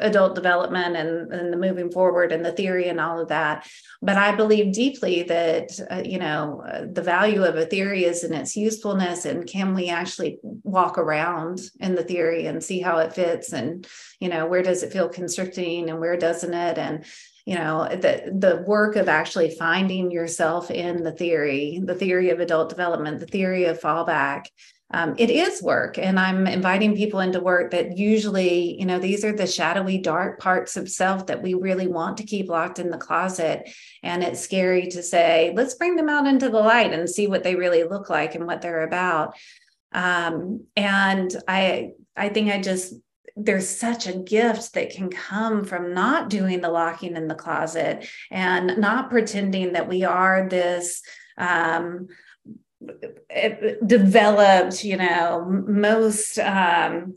[0.00, 3.68] adult development and, and the moving forward and the theory and all of that.
[4.02, 8.24] But I believe deeply that, uh, you know, uh, the value of a theory is
[8.24, 12.98] in its usefulness and can we actually walk around in the theory and see how
[12.98, 13.86] it fits and,
[14.20, 16.78] you know, where does it feel constricting and where doesn't it?
[16.78, 17.04] And,
[17.46, 22.40] you know the the work of actually finding yourself in the theory the theory of
[22.40, 24.48] adult development the theory of fallback
[24.90, 29.24] um, it is work and i'm inviting people into work that usually you know these
[29.24, 32.90] are the shadowy dark parts of self that we really want to keep locked in
[32.90, 33.68] the closet.
[34.02, 37.42] And it's scary to say let's bring them out into the light and see what
[37.42, 39.34] they really look like and what they're about.
[39.92, 42.92] Um, and i i think i just
[43.36, 48.06] there's such a gift that can come from not doing the locking in the closet
[48.30, 51.02] and not pretending that we are this
[51.38, 52.08] um,
[53.86, 57.16] developed, you know, most um,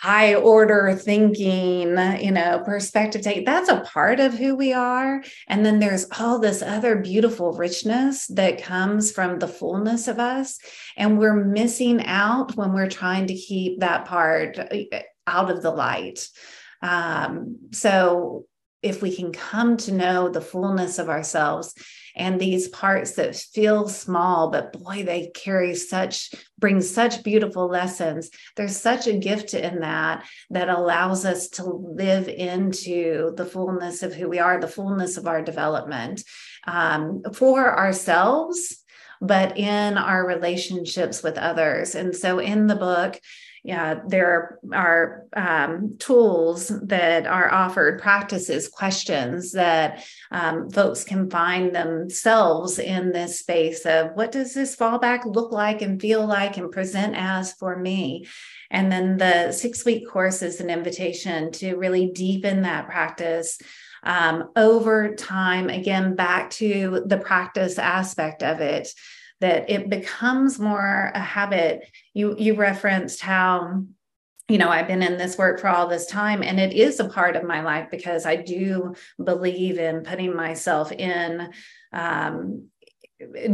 [0.00, 3.46] high order thinking, you know, perspective take.
[3.46, 5.22] That's a part of who we are.
[5.48, 10.58] And then there's all this other beautiful richness that comes from the fullness of us.
[10.96, 15.70] And we're missing out when we're trying to keep that part uh, out of the
[15.70, 16.28] light.
[16.82, 18.46] Um, so
[18.82, 21.74] if we can come to know the fullness of ourselves
[22.16, 28.30] and these parts that feel small but boy they carry such bring such beautiful lessons.
[28.56, 34.14] There's such a gift in that that allows us to live into the fullness of
[34.14, 36.22] who we are the fullness of our development
[36.66, 38.84] um, for ourselves
[39.20, 41.94] but in our relationships with others.
[41.94, 43.20] And so in the book
[43.68, 51.74] yeah, there are um, tools that are offered, practices, questions that um, folks can find
[51.74, 56.72] themselves in this space of what does this fallback look like and feel like and
[56.72, 58.26] present as for me?
[58.70, 63.58] And then the six week course is an invitation to really deepen that practice
[64.02, 68.88] um, over time, again, back to the practice aspect of it
[69.40, 71.88] that it becomes more a habit.
[72.14, 73.84] You you referenced how
[74.48, 77.08] you know, I've been in this work for all this time, and it is a
[77.08, 81.50] part of my life because I do believe in putting myself in
[81.92, 82.68] um,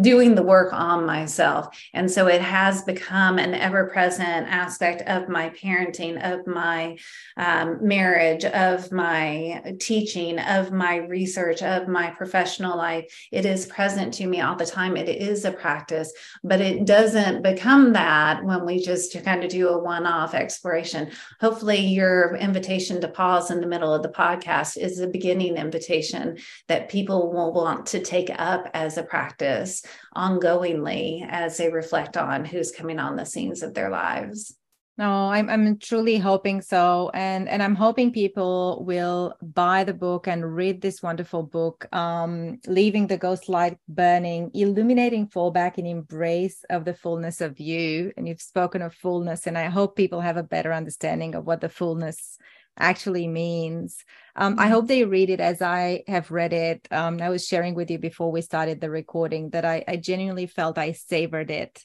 [0.02, 1.74] doing the work on myself.
[1.94, 6.98] And so it has become an ever present aspect of my parenting, of my
[7.38, 13.06] um, marriage, of my teaching, of my research, of my professional life.
[13.32, 14.98] It is present to me all the time.
[14.98, 16.12] It is a practice,
[16.42, 21.10] but it doesn't become that when we just kind of do a one off exploration.
[21.40, 26.36] Hopefully, your invitation to pause in the middle of the podcast is a beginning invitation
[26.68, 29.82] that people will want to take up as a practice practice
[30.16, 34.56] ongoingly as they reflect on who's coming on the scenes of their lives.
[34.96, 40.28] No, I'm I'm truly hoping so, and and I'm hoping people will buy the book
[40.28, 46.64] and read this wonderful book, um, leaving the ghost light burning, illuminating fallback in embrace
[46.70, 48.12] of the fullness of you.
[48.16, 51.60] And you've spoken of fullness, and I hope people have a better understanding of what
[51.60, 52.38] the fullness
[52.78, 54.04] actually means.
[54.36, 54.72] Um, I mm-hmm.
[54.72, 56.88] hope they read it as I have read it.
[56.90, 60.46] Um, I was sharing with you before we started the recording that I, I genuinely
[60.46, 61.84] felt I savored it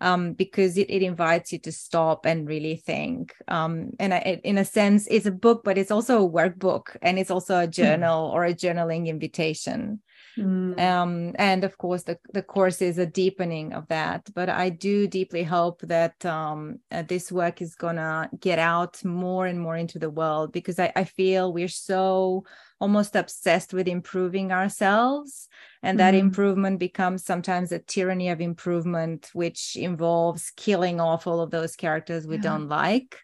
[0.00, 3.34] um, because it, it invites you to stop and really think.
[3.48, 7.18] Um, and I, in a sense, it's a book, but it's also a workbook and
[7.18, 7.70] it's also a hmm.
[7.70, 8.32] journal mm.
[8.32, 10.00] or a journaling invitation.
[10.38, 10.78] Mm.
[10.80, 14.28] Um, and of course, the, the course is a deepening of that.
[14.34, 19.04] But I do deeply hope that um, uh, this work is going to get out
[19.04, 22.44] more and more into the world because I, I feel we're so
[22.80, 25.48] almost obsessed with improving ourselves.
[25.82, 26.18] And that mm.
[26.20, 32.26] improvement becomes sometimes a tyranny of improvement, which involves killing off all of those characters
[32.26, 32.42] we yeah.
[32.42, 33.18] don't like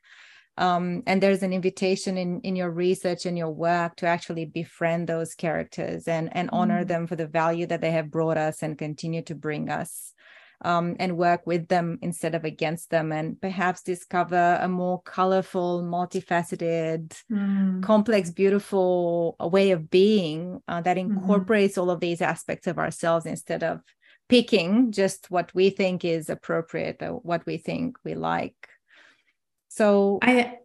[0.59, 5.09] um, and there's an invitation in in your research and your work to actually befriend
[5.09, 6.89] those characters and and honor mm.
[6.89, 10.15] them for the value that they have brought us and continue to bring us
[10.63, 15.83] um, and work with them instead of against them and perhaps discover a more colorful
[15.83, 17.83] multifaceted mm.
[17.83, 21.19] complex beautiful way of being uh, that mm-hmm.
[21.19, 21.83] incorporates mm-hmm.
[21.83, 23.81] all of these aspects of ourselves instead of
[24.29, 28.69] picking just what we think is appropriate or what we think we like
[29.77, 30.57] so I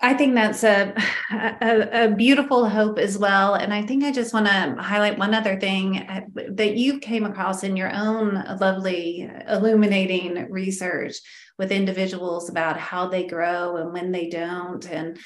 [0.00, 0.92] I think that's a,
[1.32, 3.54] a, a beautiful hope as well.
[3.54, 6.20] And I think I just want to highlight one other thing uh,
[6.50, 11.14] that you came across in your own lovely illuminating research,
[11.58, 14.88] with individuals about how they grow and when they don't.
[14.90, 15.18] And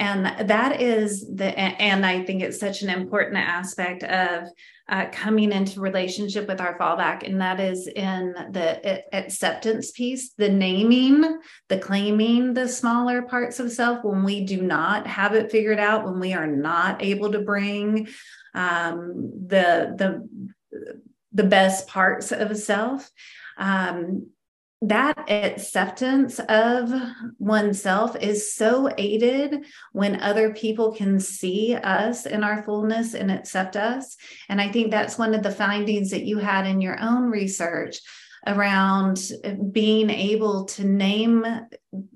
[0.00, 4.44] and that is the and i think it's such an important aspect of
[4.88, 10.48] uh, coming into relationship with our fallback and that is in the acceptance piece the
[10.48, 15.80] naming the claiming the smaller parts of self when we do not have it figured
[15.80, 18.06] out when we are not able to bring
[18.54, 20.28] um, the the
[21.32, 23.10] the best parts of self.
[23.56, 24.30] Um,
[24.82, 26.92] that acceptance of
[27.38, 33.76] oneself is so aided when other people can see us in our fullness and accept
[33.76, 34.16] us.
[34.48, 37.98] And I think that's one of the findings that you had in your own research
[38.46, 39.20] around
[39.72, 41.44] being able to name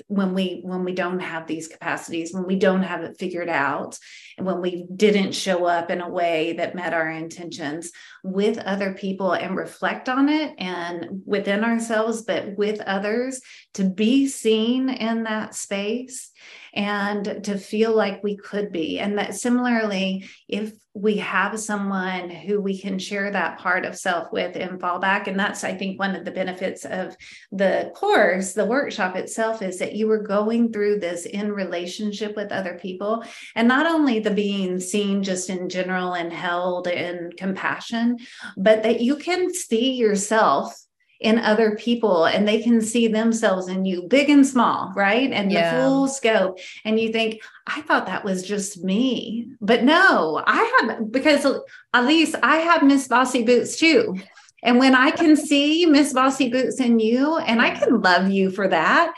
[0.07, 3.99] when we when we don't have these capacities when we don't have it figured out
[4.37, 7.91] and when we didn't show up in a way that met our intentions
[8.23, 13.41] with other people and reflect on it and within ourselves but with others
[13.73, 16.33] to be seen in that space
[16.75, 18.99] and to feel like we could be.
[18.99, 24.33] And that similarly, if we have someone who we can share that part of self
[24.33, 27.16] with in fallback, and that's, I think, one of the benefits of
[27.51, 32.52] the course, the workshop itself, is that you were going through this in relationship with
[32.52, 33.24] other people.
[33.54, 38.18] And not only the being seen just in general and held in compassion,
[38.56, 40.74] but that you can see yourself
[41.22, 45.30] in other people and they can see themselves in you big and small right?
[45.32, 45.76] And yeah.
[45.76, 46.58] the full scope.
[46.84, 49.48] And you think i thought that was just me.
[49.60, 51.46] But no i have because
[51.94, 54.18] at least i have miss bossy boots too.
[54.64, 58.50] And when i can see miss bossy boots in you and i can love you
[58.50, 59.14] for that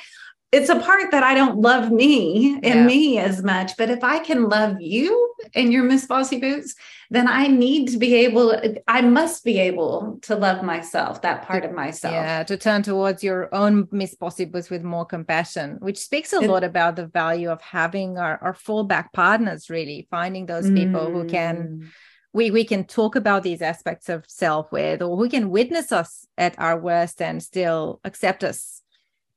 [0.55, 2.87] it's a part that I don't love me and yeah.
[2.87, 3.77] me as much.
[3.77, 6.77] But if I can love you and your Miss Bossy Boots,
[7.11, 11.65] then I need to be able, I must be able to love myself, that part
[11.65, 12.15] of myself.
[12.15, 16.39] Yeah, to turn towards your own Miss Bossy Boots with more compassion, which speaks a
[16.39, 21.07] it, lot about the value of having our, our fallback partners, really, finding those people
[21.09, 21.13] mm.
[21.13, 21.89] who can mm.
[22.33, 26.29] we we can talk about these aspects of self with or who can witness us
[26.39, 28.83] at our worst and still accept us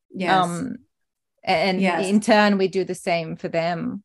[0.10, 0.78] yes um
[1.48, 2.06] and yes.
[2.06, 4.04] in turn we do the same for them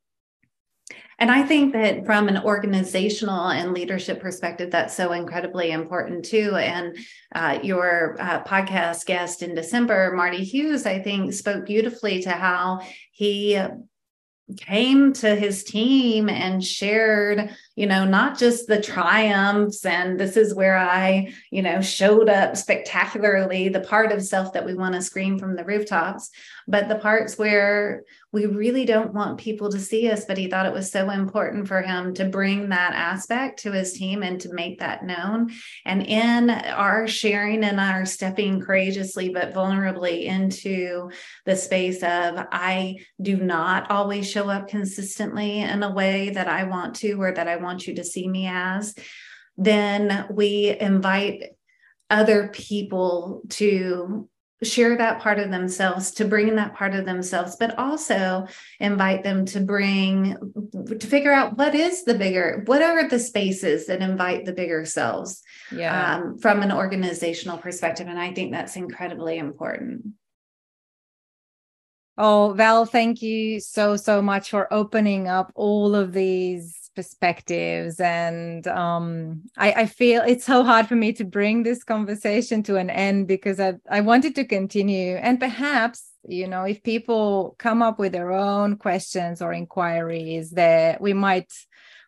[1.22, 6.56] and I think that from an organizational and leadership perspective, that's so incredibly important too.
[6.56, 6.96] And
[7.32, 12.80] uh, your uh, podcast guest in December, Marty Hughes, I think spoke beautifully to how
[13.12, 13.56] he
[14.56, 20.54] came to his team and shared you know not just the triumphs and this is
[20.54, 25.02] where i you know showed up spectacularly the part of self that we want to
[25.02, 26.30] scream from the rooftops
[26.68, 28.02] but the parts where
[28.32, 31.68] we really don't want people to see us but he thought it was so important
[31.68, 35.50] for him to bring that aspect to his team and to make that known.
[35.84, 41.10] And in our sharing and our stepping courageously but vulnerably into
[41.44, 46.64] the space of i do not always show up consistently in a way that i
[46.64, 48.94] want to or that i want you to see me as
[49.56, 51.42] then we invite
[52.10, 54.28] other people to
[54.62, 58.46] share that part of themselves to bring in that part of themselves but also
[58.78, 60.36] invite them to bring
[61.00, 64.84] to figure out what is the bigger what are the spaces that invite the bigger
[64.84, 65.42] selves
[65.72, 66.16] yeah.
[66.16, 70.02] um, from an organizational perspective and i think that's incredibly important
[72.16, 78.66] oh val thank you so so much for opening up all of these perspectives and
[78.66, 82.90] um, I, I, feel it's so hard for me to bring this conversation to an
[82.90, 85.16] end because I, I wanted to continue.
[85.16, 91.00] And perhaps you know if people come up with their own questions or inquiries that
[91.00, 91.52] we might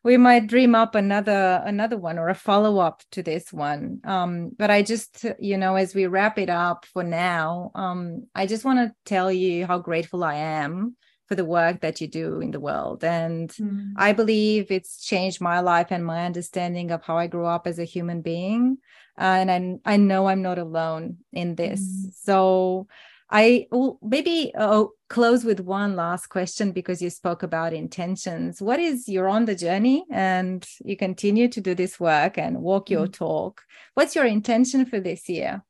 [0.04, 4.00] we might dream up another another one or a follow up to this one.
[4.04, 8.46] Um, but i just you know as we wrap it up for now um, i
[8.46, 10.96] just want to tell you how grateful i am
[11.34, 13.02] for the work that you do in the world.
[13.02, 13.92] And mm.
[13.96, 17.80] I believe it's changed my life and my understanding of how I grew up as
[17.80, 18.78] a human being.
[19.18, 21.80] Uh, and I, I know I'm not alone in this.
[21.80, 22.14] Mm.
[22.14, 22.86] So
[23.30, 28.62] I will maybe uh, close with one last question because you spoke about intentions.
[28.62, 32.90] What is you're on the journey and you continue to do this work and walk
[32.90, 33.12] your mm.
[33.12, 33.62] talk?
[33.94, 35.64] What's your intention for this year?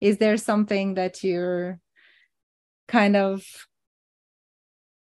[0.00, 1.80] Is there something that you're
[2.86, 3.44] kind of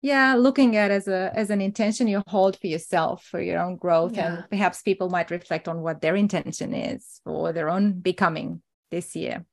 [0.01, 3.76] yeah looking at as a as an intention you hold for yourself for your own
[3.76, 4.35] growth yeah.
[4.35, 8.61] and perhaps people might reflect on what their intention is for their own becoming
[8.91, 9.45] this year.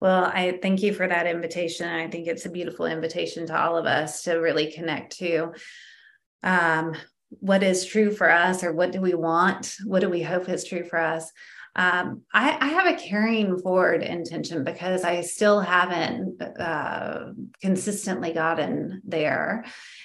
[0.00, 1.88] Well i thank you for that invitation.
[1.88, 5.52] I think it's a beautiful invitation to all of us to really connect to
[6.42, 6.94] um,
[7.40, 9.76] what is true for us or what do we want?
[9.84, 11.32] What do we hope is true for us
[11.76, 19.02] um, I, I, have a carrying forward intention because I still haven't uh, consistently gotten
[19.04, 19.64] there.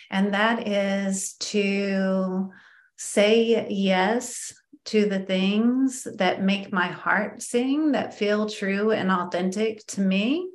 [0.10, 2.50] And that is to
[2.98, 4.54] say yes
[4.86, 10.50] to the things that make my heart sing, that feel true and authentic to me,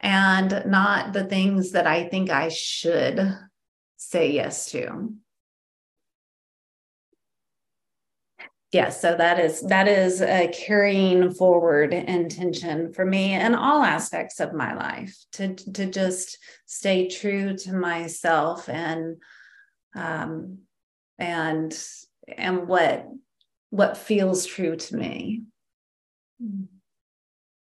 [0.00, 3.36] and not the things that I think I should
[3.96, 5.14] say yes to.
[8.72, 14.40] Yes so that is that is a carrying forward intention for me in all aspects
[14.40, 19.16] of my life to to just stay true to myself and
[19.94, 20.58] um
[21.18, 21.82] and
[22.36, 23.06] and what
[23.70, 25.42] what feels true to me.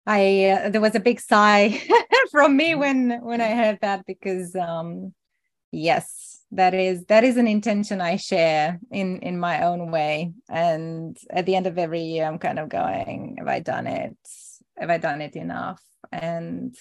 [0.06, 1.80] I uh, there was a big sigh
[2.30, 5.12] from me when when i heard that because um
[5.72, 10.32] yes that is that is an intention i share in in my own way.
[10.48, 14.16] And at the end of every year i'm kind of going have i done it?
[14.78, 15.82] Have i done it enough?
[16.12, 16.74] And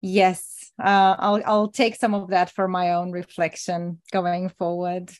[0.00, 5.10] yes uh, i'll i'll take some of that for my own reflection going forward.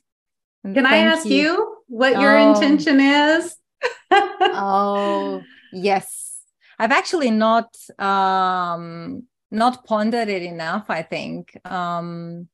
[0.65, 2.53] And can i ask you, you what your oh.
[2.53, 3.57] intention is?
[4.41, 6.41] Oh yes.
[6.79, 11.57] I've actually not um not pondered it enough i think.
[11.65, 12.49] Um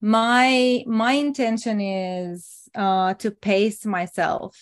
[0.00, 4.56] my my intention is uh, to pace myself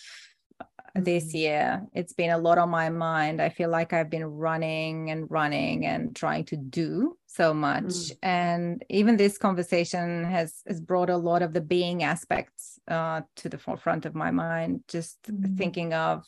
[0.95, 1.37] this mm-hmm.
[1.37, 5.29] year it's been a lot on my mind i feel like i've been running and
[5.29, 8.17] running and trying to do so much mm.
[8.23, 13.49] and even this conversation has has brought a lot of the being aspects uh, to
[13.49, 15.57] the forefront of my mind just mm.
[15.57, 16.25] thinking of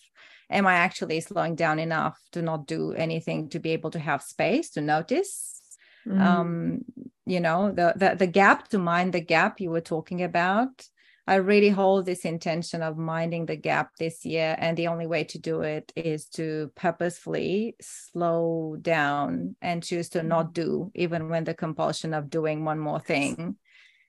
[0.50, 4.22] am i actually slowing down enough to not do anything to be able to have
[4.22, 5.61] space to notice
[6.08, 6.20] mm.
[6.20, 6.80] um
[7.26, 10.86] you know the, the the gap to mind the gap you were talking about
[11.28, 15.24] i really hold this intention of minding the gap this year and the only way
[15.24, 20.54] to do it is to purposefully slow down and choose to not mm.
[20.54, 23.56] do even when the compulsion of doing one more thing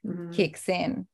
[0.07, 0.35] mm.
[0.35, 1.07] kicks in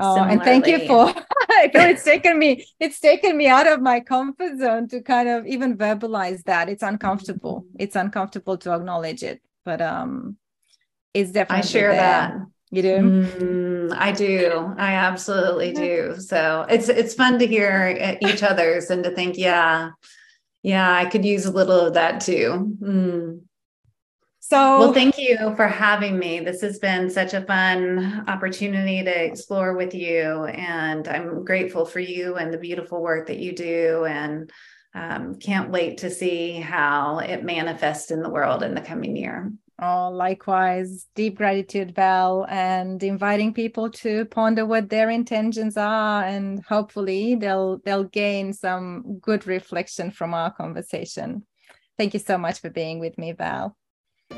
[0.00, 1.12] Oh, and thank you for
[1.50, 5.76] it's taken me it's taken me out of my comfort zone to kind of even
[5.76, 6.68] verbalize that.
[6.68, 7.62] It's uncomfortable.
[7.62, 7.76] Mm-hmm.
[7.80, 10.38] It's uncomfortable to acknowledge it but um
[11.12, 12.00] it's definitely I share there.
[12.00, 12.34] that.
[12.70, 12.96] You do?
[12.98, 14.74] Mm, I do.
[14.78, 16.16] I absolutely do.
[16.18, 19.90] So it's it's fun to hear each other's and to think, yeah,
[20.62, 22.76] yeah, I could use a little of that too.
[22.80, 23.42] Mm.
[24.40, 26.40] So, well, thank you for having me.
[26.40, 32.00] This has been such a fun opportunity to explore with you, and I'm grateful for
[32.00, 34.50] you and the beautiful work that you do, and
[34.98, 39.52] um, can't wait to see how it manifests in the world in the coming year.
[39.80, 46.64] Oh, likewise, deep gratitude, Val, and inviting people to ponder what their intentions are, and
[46.64, 51.46] hopefully they'll they'll gain some good reflection from our conversation.
[51.96, 53.76] Thank you so much for being with me, Val.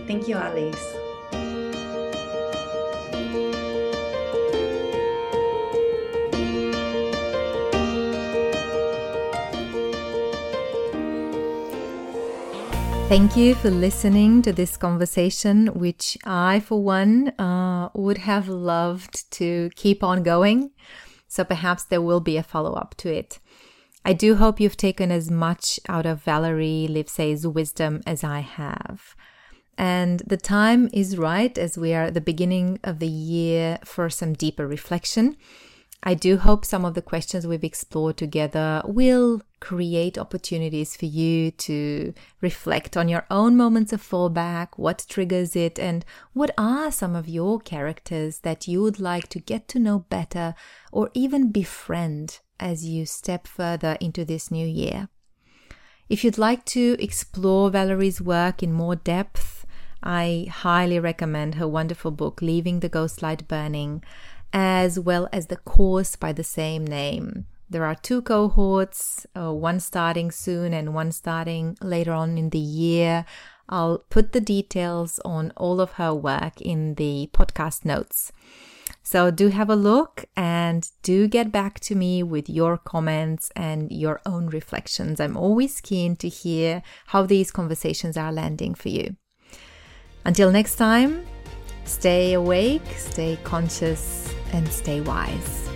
[0.07, 1.10] Thank you, Alice.
[13.11, 19.29] Thank you for listening to this conversation, which I, for one, uh, would have loved
[19.33, 20.71] to keep on going.
[21.27, 23.41] So perhaps there will be a follow up to it.
[24.05, 29.17] I do hope you've taken as much out of Valerie Livesay's wisdom as I have.
[29.77, 34.09] And the time is right as we are at the beginning of the year for
[34.09, 35.37] some deeper reflection.
[36.03, 41.51] I do hope some of the questions we've explored together will create opportunities for you
[41.51, 47.15] to reflect on your own moments of fallback, what triggers it, and what are some
[47.15, 50.55] of your characters that you would like to get to know better
[50.91, 55.11] or even befriend as you step further into this new year.
[56.09, 59.67] If you'd like to explore Valerie's work in more depth,
[60.03, 64.03] I highly recommend her wonderful book, Leaving the Ghostlight Burning
[64.53, 67.47] as well as the course by the same name.
[67.69, 72.59] There are two cohorts, uh, one starting soon and one starting later on in the
[72.59, 73.25] year.
[73.69, 78.33] I'll put the details on all of her work in the podcast notes.
[79.05, 83.91] So do have a look and do get back to me with your comments and
[83.91, 85.21] your own reflections.
[85.21, 89.17] I'm always keen to hear how these conversations are landing for you.
[90.25, 91.25] Until next time,
[91.85, 95.69] stay awake, stay conscious, and stay wise.